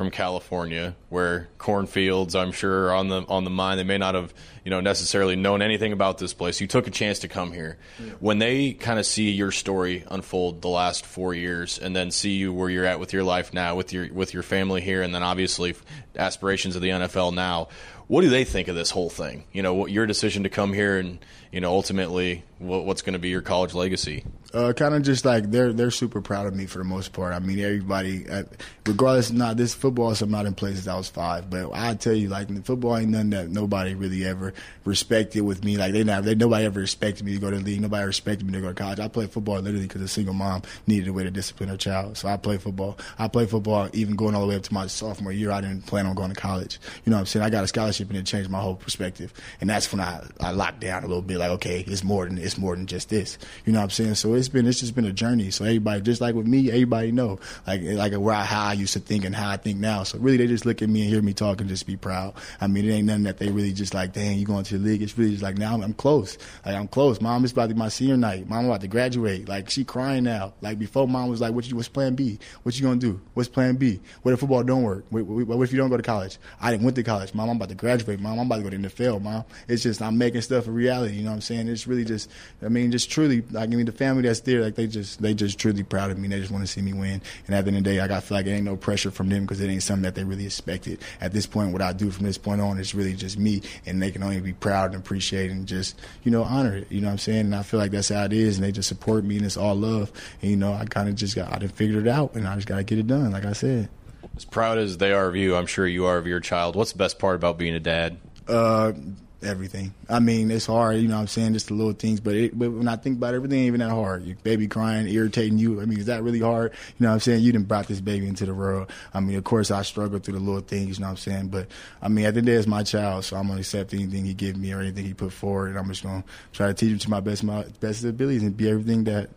from 0.00 0.10
California, 0.10 0.96
where 1.10 1.50
cornfields, 1.58 2.34
I'm 2.34 2.52
sure, 2.52 2.86
are 2.86 2.94
on 2.94 3.10
the 3.10 3.22
on 3.28 3.44
the 3.44 3.50
mind. 3.50 3.78
They 3.78 3.84
may 3.84 3.98
not 3.98 4.14
have, 4.14 4.32
you 4.64 4.70
know, 4.70 4.80
necessarily 4.80 5.36
known 5.36 5.60
anything 5.60 5.92
about 5.92 6.16
this 6.16 6.32
place. 6.32 6.58
You 6.58 6.66
took 6.66 6.86
a 6.86 6.90
chance 6.90 7.18
to 7.18 7.28
come 7.28 7.52
here. 7.52 7.76
Yeah. 8.02 8.12
When 8.18 8.38
they 8.38 8.72
kind 8.72 8.98
of 8.98 9.04
see 9.04 9.30
your 9.30 9.50
story 9.50 10.04
unfold 10.10 10.62
the 10.62 10.70
last 10.70 11.04
four 11.04 11.34
years, 11.34 11.78
and 11.78 11.94
then 11.94 12.12
see 12.12 12.30
you 12.30 12.50
where 12.50 12.70
you're 12.70 12.86
at 12.86 12.98
with 12.98 13.12
your 13.12 13.24
life 13.24 13.52
now, 13.52 13.76
with 13.76 13.92
your 13.92 14.10
with 14.10 14.32
your 14.32 14.42
family 14.42 14.80
here, 14.80 15.02
and 15.02 15.14
then 15.14 15.22
obviously 15.22 15.74
aspirations 16.16 16.76
of 16.76 16.80
the 16.80 16.88
NFL 16.88 17.34
now. 17.34 17.68
What 18.06 18.22
do 18.22 18.30
they 18.30 18.44
think 18.44 18.68
of 18.68 18.74
this 18.74 18.88
whole 18.90 19.10
thing? 19.10 19.44
You 19.52 19.62
know, 19.62 19.74
what 19.74 19.90
your 19.90 20.06
decision 20.06 20.44
to 20.44 20.48
come 20.48 20.72
here 20.72 20.98
and 20.98 21.18
you 21.52 21.60
know 21.60 21.70
ultimately 21.70 22.44
what, 22.60 22.84
what's 22.84 23.02
going 23.02 23.14
to 23.14 23.18
be 23.18 23.30
your 23.30 23.40
college 23.40 23.74
legacy? 23.74 24.24
Uh, 24.52 24.72
kind 24.72 24.94
of 24.94 25.02
just 25.02 25.24
like 25.24 25.50
they're 25.50 25.72
they're 25.72 25.92
super 25.92 26.20
proud 26.20 26.44
of 26.44 26.54
me 26.54 26.66
for 26.66 26.78
the 26.78 26.84
most 26.84 27.12
part. 27.12 27.32
I 27.32 27.38
mean, 27.38 27.60
everybody, 27.60 28.28
uh, 28.28 28.42
regardless, 28.84 29.30
not 29.30 29.56
this 29.56 29.74
football. 29.74 30.12
So 30.16 30.24
I'm 30.24 30.30
not 30.32 30.44
in 30.44 30.54
places 30.54 30.88
I 30.88 30.96
was 30.96 31.08
five, 31.08 31.48
but 31.48 31.70
I 31.72 31.94
tell 31.94 32.12
you, 32.12 32.28
like 32.28 32.48
football 32.64 32.96
ain't 32.96 33.10
nothing 33.10 33.30
that 33.30 33.48
nobody 33.48 33.94
really 33.94 34.24
ever 34.24 34.52
respected 34.84 35.42
with 35.42 35.64
me. 35.64 35.76
Like 35.76 35.92
they 35.92 36.02
never, 36.02 36.22
they 36.22 36.34
nobody 36.34 36.64
ever 36.64 36.82
expected 36.82 37.24
me 37.24 37.34
to 37.34 37.38
go 37.38 37.48
to 37.48 37.58
the 37.58 37.62
league. 37.62 37.80
Nobody 37.80 38.04
respected 38.04 38.44
me 38.44 38.52
to 38.54 38.60
go 38.60 38.68
to 38.68 38.74
college. 38.74 38.98
I 38.98 39.06
played 39.06 39.30
football 39.30 39.60
literally 39.60 39.86
because 39.86 40.02
a 40.02 40.08
single 40.08 40.34
mom 40.34 40.62
needed 40.88 41.06
a 41.06 41.12
way 41.12 41.22
to 41.22 41.30
discipline 41.30 41.68
her 41.68 41.76
child. 41.76 42.16
So 42.16 42.26
I 42.26 42.36
played 42.36 42.60
football. 42.60 42.98
I 43.20 43.28
played 43.28 43.50
football 43.50 43.88
even 43.92 44.16
going 44.16 44.34
all 44.34 44.42
the 44.42 44.48
way 44.48 44.56
up 44.56 44.64
to 44.64 44.74
my 44.74 44.88
sophomore 44.88 45.32
year. 45.32 45.52
I 45.52 45.60
didn't 45.60 45.86
plan 45.86 46.06
on 46.06 46.16
going 46.16 46.34
to 46.34 46.40
college. 46.40 46.80
You 47.04 47.10
know 47.10 47.18
what 47.18 47.20
I'm 47.20 47.26
saying? 47.26 47.46
I 47.46 47.50
got 47.50 47.62
a 47.62 47.68
scholarship 47.68 48.08
and 48.08 48.18
it 48.18 48.26
changed 48.26 48.50
my 48.50 48.60
whole 48.60 48.74
perspective. 48.74 49.32
And 49.60 49.70
that's 49.70 49.92
when 49.92 50.00
I 50.00 50.26
I 50.40 50.50
locked 50.50 50.80
down 50.80 51.04
a 51.04 51.06
little 51.06 51.22
bit. 51.22 51.38
Like 51.40 51.50
okay, 51.52 51.84
it's 51.86 52.04
more 52.04 52.26
than 52.26 52.38
it's 52.38 52.58
more 52.58 52.76
than 52.76 52.86
just 52.86 53.08
this. 53.08 53.38
You 53.64 53.72
know 53.72 53.80
what 53.80 53.84
I'm 53.84 53.90
saying? 53.90 54.14
So 54.16 54.34
it's 54.34 54.48
been 54.48 54.66
it's 54.66 54.80
just 54.80 54.94
been 54.94 55.06
a 55.06 55.12
journey. 55.12 55.50
So 55.50 55.64
everybody, 55.64 56.02
just 56.02 56.20
like 56.20 56.34
with 56.34 56.46
me, 56.46 56.68
everybody 56.70 57.12
know 57.12 57.38
like 57.66 57.80
like 57.82 58.12
where 58.12 58.34
I, 58.34 58.44
how 58.44 58.66
I 58.66 58.72
used 58.74 58.92
to 58.92 59.00
think 59.00 59.24
and 59.24 59.34
how 59.34 59.50
I 59.50 59.56
think 59.56 59.78
now. 59.78 60.02
So 60.02 60.18
really, 60.18 60.36
they 60.36 60.46
just 60.46 60.66
look 60.66 60.82
at 60.82 60.88
me 60.88 61.00
and 61.00 61.10
hear 61.10 61.22
me 61.22 61.32
talk 61.32 61.60
and 61.60 61.68
just 61.68 61.86
be 61.86 61.96
proud. 61.96 62.34
I 62.60 62.66
mean, 62.66 62.84
it 62.84 62.92
ain't 62.92 63.06
nothing 63.06 63.24
that 63.24 63.38
they 63.38 63.50
really 63.50 63.72
just 63.72 63.94
like, 63.94 64.12
dang, 64.12 64.38
you 64.38 64.44
going 64.44 64.64
to 64.64 64.78
the 64.78 64.84
league? 64.84 65.02
It's 65.02 65.16
really 65.16 65.32
just 65.32 65.42
like 65.42 65.58
now 65.58 65.80
I'm 65.80 65.94
close. 65.94 66.36
Like 66.64 66.74
I'm 66.74 66.88
close. 66.88 67.20
Mom 67.20 67.44
is 67.44 67.52
about 67.52 67.68
to 67.68 67.74
be 67.74 67.78
my 67.78 67.88
senior 67.88 68.16
night. 68.16 68.48
Mom 68.48 68.66
about 68.66 68.82
to 68.82 68.88
graduate. 68.88 69.48
Like 69.48 69.70
she 69.70 69.84
crying 69.84 70.24
now. 70.24 70.52
Like 70.60 70.78
before, 70.78 71.08
mom 71.08 71.28
was 71.28 71.40
like, 71.40 71.54
what 71.54 71.66
you, 71.68 71.76
what's 71.76 71.88
Plan 71.88 72.14
B? 72.14 72.38
What 72.62 72.78
you 72.78 72.86
gonna 72.86 73.00
do? 73.00 73.20
What's 73.34 73.48
Plan 73.48 73.76
B? 73.76 74.00
What 74.22 74.32
if 74.32 74.40
football 74.40 74.62
don't 74.62 74.82
work? 74.82 75.06
What, 75.08 75.24
what, 75.24 75.46
what 75.46 75.62
if 75.62 75.72
you 75.72 75.78
don't 75.78 75.90
go 75.90 75.96
to 75.96 76.02
college? 76.02 76.38
I 76.60 76.70
didn't 76.70 76.84
went 76.84 76.96
to 76.96 77.02
college. 77.02 77.32
Mom, 77.34 77.48
I'm 77.48 77.56
about 77.56 77.70
to 77.70 77.74
graduate. 77.74 78.20
Mom, 78.20 78.38
I'm 78.38 78.46
about 78.46 78.56
to 78.56 78.62
go 78.62 78.70
to 78.70 78.78
the 78.78 78.88
NFL. 78.88 79.22
Mom, 79.22 79.44
it's 79.68 79.82
just 79.82 80.02
I'm 80.02 80.18
making 80.18 80.42
stuff 80.42 80.66
a 80.66 80.70
reality. 80.70 81.14
You 81.14 81.22
know 81.22 81.29
what 81.30 81.36
I'm 81.36 81.40
saying? 81.40 81.68
It's 81.68 81.86
really 81.86 82.04
just, 82.04 82.30
I 82.62 82.68
mean, 82.68 82.90
just 82.90 83.10
truly 83.10 83.42
like 83.50 83.68
I 83.68 83.72
mean, 83.72 83.86
the 83.86 83.92
family 83.92 84.22
that's 84.22 84.40
there, 84.40 84.60
like 84.62 84.74
they 84.74 84.86
just 84.86 85.20
they 85.20 85.34
just 85.34 85.58
truly 85.58 85.82
proud 85.82 86.10
of 86.10 86.18
me. 86.18 86.28
They 86.28 86.40
just 86.40 86.50
want 86.50 86.64
to 86.64 86.70
see 86.70 86.82
me 86.82 86.92
win. 86.92 87.22
And 87.46 87.54
at 87.54 87.64
the 87.64 87.68
end 87.68 87.78
of 87.78 87.84
the 87.84 87.90
day, 87.90 88.00
I 88.00 88.08
got 88.08 88.24
feel 88.24 88.36
like 88.36 88.46
it 88.46 88.50
ain't 88.50 88.64
no 88.64 88.76
pressure 88.76 89.10
from 89.10 89.28
them 89.28 89.42
because 89.42 89.60
it 89.60 89.68
ain't 89.68 89.82
something 89.82 90.02
that 90.02 90.14
they 90.14 90.24
really 90.24 90.46
expected. 90.46 91.00
At 91.20 91.32
this 91.32 91.46
point, 91.46 91.72
what 91.72 91.82
I 91.82 91.92
do 91.92 92.10
from 92.10 92.26
this 92.26 92.38
point 92.38 92.60
on 92.60 92.78
is 92.78 92.94
really 92.94 93.14
just 93.14 93.38
me, 93.38 93.62
and 93.86 94.02
they 94.02 94.10
can 94.10 94.22
only 94.22 94.40
be 94.40 94.52
proud 94.52 94.92
and 94.92 95.00
appreciate 95.00 95.50
and 95.50 95.66
just 95.66 96.00
you 96.24 96.30
know 96.30 96.42
honor 96.42 96.76
it. 96.76 96.90
You 96.90 97.00
know 97.00 97.08
what 97.08 97.12
I'm 97.12 97.18
saying? 97.18 97.40
And 97.40 97.54
I 97.54 97.62
feel 97.62 97.80
like 97.80 97.90
that's 97.90 98.08
how 98.08 98.24
it 98.24 98.32
is, 98.32 98.56
and 98.56 98.64
they 98.64 98.72
just 98.72 98.88
support 98.88 99.24
me, 99.24 99.36
and 99.36 99.46
it's 99.46 99.56
all 99.56 99.74
love. 99.74 100.12
And 100.42 100.50
you 100.50 100.56
know, 100.56 100.72
I 100.72 100.84
kind 100.84 101.08
of 101.08 101.14
just 101.14 101.36
got 101.36 101.52
I 101.52 101.58
didn't 101.58 101.76
figure 101.76 102.00
it 102.00 102.08
out, 102.08 102.34
and 102.34 102.46
I 102.46 102.54
just 102.54 102.66
got 102.66 102.76
to 102.76 102.84
get 102.84 102.98
it 102.98 103.06
done. 103.06 103.30
Like 103.30 103.44
I 103.44 103.52
said. 103.52 103.88
As 104.36 104.44
proud 104.44 104.78
as 104.78 104.98
they 104.98 105.12
are 105.12 105.26
of 105.26 105.36
you, 105.36 105.56
I'm 105.56 105.66
sure 105.66 105.86
you 105.86 106.06
are 106.06 106.16
of 106.16 106.26
your 106.26 106.40
child. 106.40 106.76
What's 106.76 106.92
the 106.92 106.98
best 106.98 107.18
part 107.18 107.36
about 107.36 107.58
being 107.58 107.74
a 107.74 107.80
dad? 107.80 108.18
Uh, 108.48 108.92
everything. 109.42 109.94
I 110.08 110.20
mean, 110.20 110.50
it's 110.50 110.66
hard, 110.66 110.96
you 110.96 111.08
know 111.08 111.14
what 111.14 111.22
I'm 111.22 111.26
saying, 111.28 111.54
just 111.54 111.68
the 111.68 111.74
little 111.74 111.92
things, 111.92 112.20
but, 112.20 112.34
it, 112.34 112.58
but 112.58 112.70
when 112.70 112.88
I 112.88 112.96
think 112.96 113.18
about 113.18 113.34
everything 113.34 113.60
ain't 113.60 113.68
even 113.68 113.80
that 113.80 113.90
hard. 113.90 114.24
Your 114.24 114.36
baby 114.36 114.68
crying, 114.68 115.06
irritating 115.08 115.58
you. 115.58 115.80
I 115.80 115.84
mean, 115.86 115.98
is 115.98 116.06
that 116.06 116.22
really 116.22 116.40
hard? 116.40 116.72
You 116.98 117.04
know 117.04 117.08
what 117.08 117.14
I'm 117.14 117.20
saying? 117.20 117.42
You 117.42 117.52
didn't 117.52 117.68
brought 117.68 117.86
this 117.86 118.00
baby 118.00 118.26
into 118.26 118.46
the 118.46 118.54
world. 118.54 118.90
I 119.14 119.20
mean, 119.20 119.36
of 119.36 119.44
course, 119.44 119.70
I 119.70 119.82
struggle 119.82 120.18
through 120.18 120.34
the 120.34 120.40
little 120.40 120.60
things, 120.60 120.98
you 120.98 121.02
know 121.02 121.08
what 121.08 121.12
I'm 121.12 121.16
saying? 121.18 121.48
But, 121.48 121.68
I 122.02 122.08
mean, 122.08 122.26
at 122.26 122.34
the 122.34 122.42
day, 122.42 122.52
it's 122.52 122.66
my 122.66 122.82
child, 122.82 123.24
so 123.24 123.36
I'm 123.36 123.46
going 123.46 123.56
to 123.56 123.60
accept 123.60 123.94
anything 123.94 124.24
he 124.24 124.34
give 124.34 124.56
me 124.56 124.72
or 124.72 124.80
anything 124.80 125.04
he 125.04 125.14
put 125.14 125.32
forward, 125.32 125.70
and 125.70 125.78
I'm 125.78 125.88
just 125.88 126.02
going 126.02 126.22
to 126.22 126.28
try 126.52 126.66
to 126.68 126.74
teach 126.74 126.92
him 126.92 126.98
to 126.98 127.10
my 127.10 127.20
best, 127.20 127.42
my 127.42 127.64
best 127.80 128.04
abilities 128.04 128.42
and 128.42 128.56
be 128.56 128.68
everything 128.68 129.04
that 129.04 129.30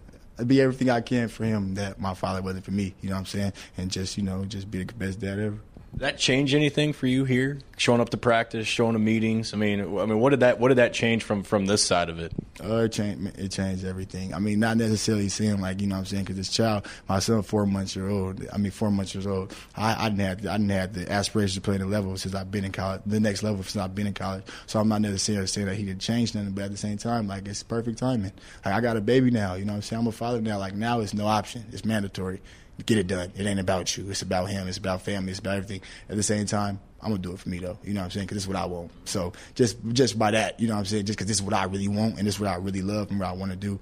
be 0.47 0.59
everything 0.61 0.89
I 0.89 1.01
can 1.01 1.27
for 1.27 1.45
him 1.45 1.75
that 1.75 1.99
my 1.99 2.13
father 2.15 2.41
wasn't 2.41 2.65
for 2.65 2.71
me. 2.71 2.95
You 3.01 3.09
know 3.09 3.15
what 3.15 3.19
I'm 3.19 3.25
saying? 3.27 3.53
And 3.77 3.91
just 3.91 4.17
you 4.17 4.23
know, 4.23 4.43
just 4.45 4.69
be 4.69 4.83
the 4.83 4.93
best 4.93 5.19
dad 5.19 5.39
ever. 5.39 5.59
That 5.97 6.17
change 6.17 6.53
anything 6.53 6.93
for 6.93 7.07
you 7.07 7.23
here? 7.25 7.59
Showing 7.77 8.01
up 8.01 8.09
to 8.09 8.17
practice, 8.17 8.67
showing 8.67 8.95
up 8.95 9.01
meetings. 9.01 9.53
I 9.53 9.57
mean, 9.57 9.79
I 9.81 10.05
mean, 10.05 10.19
what 10.19 10.31
did 10.31 10.39
that 10.41 10.59
what 10.59 10.69
did 10.69 10.77
that 10.77 10.93
change 10.93 11.23
from 11.23 11.43
from 11.43 11.65
this 11.65 11.83
side 11.83 12.09
of 12.09 12.19
it? 12.19 12.31
Uh, 12.63 12.83
it 12.83 12.91
changed. 12.91 13.39
It 13.39 13.49
changed 13.49 13.85
everything. 13.85 14.33
I 14.33 14.39
mean, 14.39 14.59
not 14.59 14.77
necessarily 14.77 15.29
seeing 15.29 15.59
like 15.59 15.81
you 15.81 15.87
know 15.87 15.95
what 15.95 15.99
I'm 15.99 16.05
saying 16.05 16.23
because 16.23 16.37
this 16.37 16.49
child, 16.49 16.87
my 17.07 17.19
son, 17.19 17.41
four 17.41 17.65
months 17.65 17.95
year 17.95 18.09
old. 18.09 18.45
I 18.51 18.57
mean, 18.57 18.71
four 18.71 18.91
months 18.91 19.13
years 19.13 19.27
old. 19.27 19.53
I, 19.75 20.05
I 20.05 20.09
didn't 20.09 20.21
have 20.21 20.39
I 20.47 20.57
didn't 20.57 20.69
have 20.69 20.93
the 20.93 21.11
aspirations 21.11 21.55
to 21.55 21.61
play 21.61 21.77
the 21.77 21.85
level 21.85 22.17
since 22.17 22.35
I've 22.35 22.51
been 22.51 22.65
in 22.65 22.71
college. 22.71 23.01
The 23.05 23.19
next 23.19 23.43
level 23.43 23.63
since 23.63 23.77
I've 23.77 23.95
been 23.95 24.07
in 24.07 24.13
college. 24.13 24.43
So 24.65 24.79
I'm 24.79 24.87
not 24.87 25.01
necessarily 25.01 25.47
saying 25.47 25.67
that 25.67 25.75
he 25.75 25.83
didn't 25.83 26.01
change 26.01 26.33
nothing, 26.35 26.51
but 26.51 26.65
at 26.65 26.71
the 26.71 26.77
same 26.77 26.97
time, 26.97 27.27
like 27.27 27.47
it's 27.47 27.63
perfect 27.63 27.97
timing. 27.97 28.33
Like 28.65 28.73
I 28.73 28.81
got 28.81 28.97
a 28.97 29.01
baby 29.01 29.31
now. 29.31 29.55
You 29.55 29.65
know 29.65 29.73
what 29.73 29.77
I'm 29.77 29.81
saying? 29.83 30.01
I'm 30.01 30.07
a 30.07 30.11
father 30.11 30.41
now. 30.41 30.57
Like 30.57 30.75
now, 30.75 31.01
it's 31.01 31.13
no 31.13 31.27
option. 31.27 31.65
It's 31.71 31.85
mandatory 31.85 32.41
get 32.85 32.97
it 32.97 33.07
done. 33.07 33.31
It 33.35 33.45
ain't 33.45 33.59
about 33.59 33.95
you. 33.97 34.09
It's 34.09 34.21
about 34.21 34.49
him. 34.49 34.67
It's 34.67 34.77
about 34.77 35.01
family. 35.01 35.31
It's 35.31 35.39
about 35.39 35.57
everything. 35.57 35.81
At 36.09 36.15
the 36.15 36.23
same 36.23 36.45
time, 36.45 36.79
I'm 37.01 37.09
gonna 37.09 37.21
do 37.21 37.33
it 37.33 37.39
for 37.39 37.49
me 37.49 37.59
though. 37.59 37.77
You 37.83 37.93
know 37.93 38.01
what 38.01 38.05
I'm 38.05 38.11
saying? 38.11 38.25
Because 38.25 38.37
this 38.37 38.43
is 38.43 38.47
what 38.47 38.57
I 38.57 38.65
want. 38.65 38.91
So 39.05 39.33
just 39.55 39.77
just 39.91 40.17
by 40.17 40.31
that, 40.31 40.59
you 40.59 40.67
know 40.67 40.73
what 40.73 40.79
I'm 40.79 40.85
saying? 40.85 41.05
Just 41.05 41.17
because 41.17 41.27
this 41.27 41.37
is 41.37 41.43
what 41.43 41.53
I 41.53 41.65
really 41.65 41.87
want 41.87 42.17
and 42.17 42.27
this 42.27 42.35
is 42.35 42.39
what 42.39 42.49
I 42.49 42.55
really 42.55 42.81
love 42.81 43.11
and 43.11 43.19
what 43.19 43.27
I 43.27 43.33
want 43.33 43.51
to 43.51 43.57
do, 43.57 43.79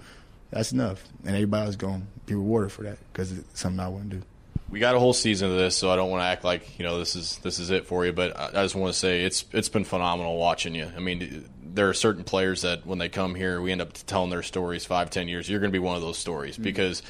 that's 0.49 0.71
enough. 0.71 1.03
And 1.25 1.35
everybody's 1.35 1.75
gonna 1.75 2.03
be 2.25 2.35
rewarded 2.35 2.71
for 2.71 2.83
that 2.83 2.97
because 3.11 3.31
it's 3.31 3.59
something 3.59 3.79
I 3.79 3.87
want 3.87 4.09
to 4.09 4.17
do. 4.17 4.23
We 4.69 4.79
got 4.79 4.95
a 4.95 4.99
whole 4.99 5.13
season 5.13 5.51
of 5.51 5.57
this, 5.57 5.75
so 5.75 5.91
I 5.91 5.97
don't 5.97 6.09
want 6.09 6.21
to 6.21 6.25
act 6.25 6.45
like 6.45 6.79
you 6.79 6.85
know 6.85 6.97
this 6.97 7.15
is 7.15 7.37
this 7.39 7.59
is 7.59 7.69
it 7.71 7.87
for 7.87 8.05
you. 8.05 8.13
But 8.13 8.39
I 8.39 8.63
just 8.63 8.75
want 8.75 8.93
to 8.93 8.97
say 8.97 9.23
it's 9.23 9.45
it's 9.51 9.69
been 9.69 9.83
phenomenal 9.83 10.37
watching 10.37 10.73
you. 10.73 10.89
I 10.95 10.99
mean, 10.99 11.45
there 11.73 11.89
are 11.89 11.93
certain 11.93 12.23
players 12.23 12.61
that 12.61 12.85
when 12.85 12.97
they 12.97 13.09
come 13.09 13.35
here, 13.35 13.61
we 13.61 13.71
end 13.71 13.81
up 13.81 13.93
telling 13.93 14.29
their 14.29 14.43
stories 14.43 14.85
five, 14.85 15.09
ten 15.09 15.27
years. 15.27 15.49
You're 15.49 15.59
going 15.59 15.71
to 15.71 15.75
be 15.75 15.79
one 15.79 15.95
of 15.95 16.01
those 16.01 16.17
stories 16.17 16.55
mm-hmm. 16.55 16.63
because 16.63 17.01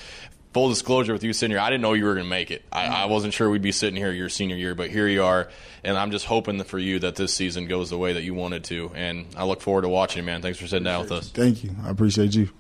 full 0.54 0.70
disclosure 0.70 1.14
with 1.14 1.24
you 1.24 1.34
senior, 1.34 1.60
I 1.60 1.70
didn't 1.70 1.82
know 1.82 1.94
you 1.94 2.06
were 2.06 2.14
going 2.14 2.26
to 2.26 2.30
make 2.30 2.52
it. 2.52 2.64
I, 2.72 2.86
I, 2.86 3.06
wasn't 3.06 3.34
sure 3.34 3.50
we'd 3.50 3.62
be 3.62 3.72
sitting 3.72 3.96
here 3.96 4.12
your 4.12 4.30
senior 4.30 4.56
year, 4.56 4.76
but 4.76 4.90
here 4.90 5.08
you 5.08 5.24
are. 5.24 5.50
And 5.84 5.98
I'm 5.98 6.12
just 6.12 6.26
hoping 6.26 6.62
for 6.64 6.78
you 6.78 7.00
that 7.00 7.16
this 7.16 7.34
season 7.34 7.68
goes 7.68 7.90
the 7.90 7.98
way 7.98 8.14
that 8.14 8.24
you 8.24 8.34
wanted 8.34 8.66
to. 8.66 8.92
And 8.94 9.28
I 9.36 9.46
look 9.46 9.62
forward 9.62 9.84
to 9.84 9.90
watching, 9.90 10.24
you, 10.24 10.26
man. 10.26 10.42
Thanks 10.42 10.60
for 10.60 10.68
sitting 10.68 10.84
down 10.84 11.02
with 11.02 11.12
us. 11.12 11.30
Thank 11.30 11.64
you. 11.64 11.72
I 11.84 11.90
appreciate 11.90 12.36
you. 12.36 12.52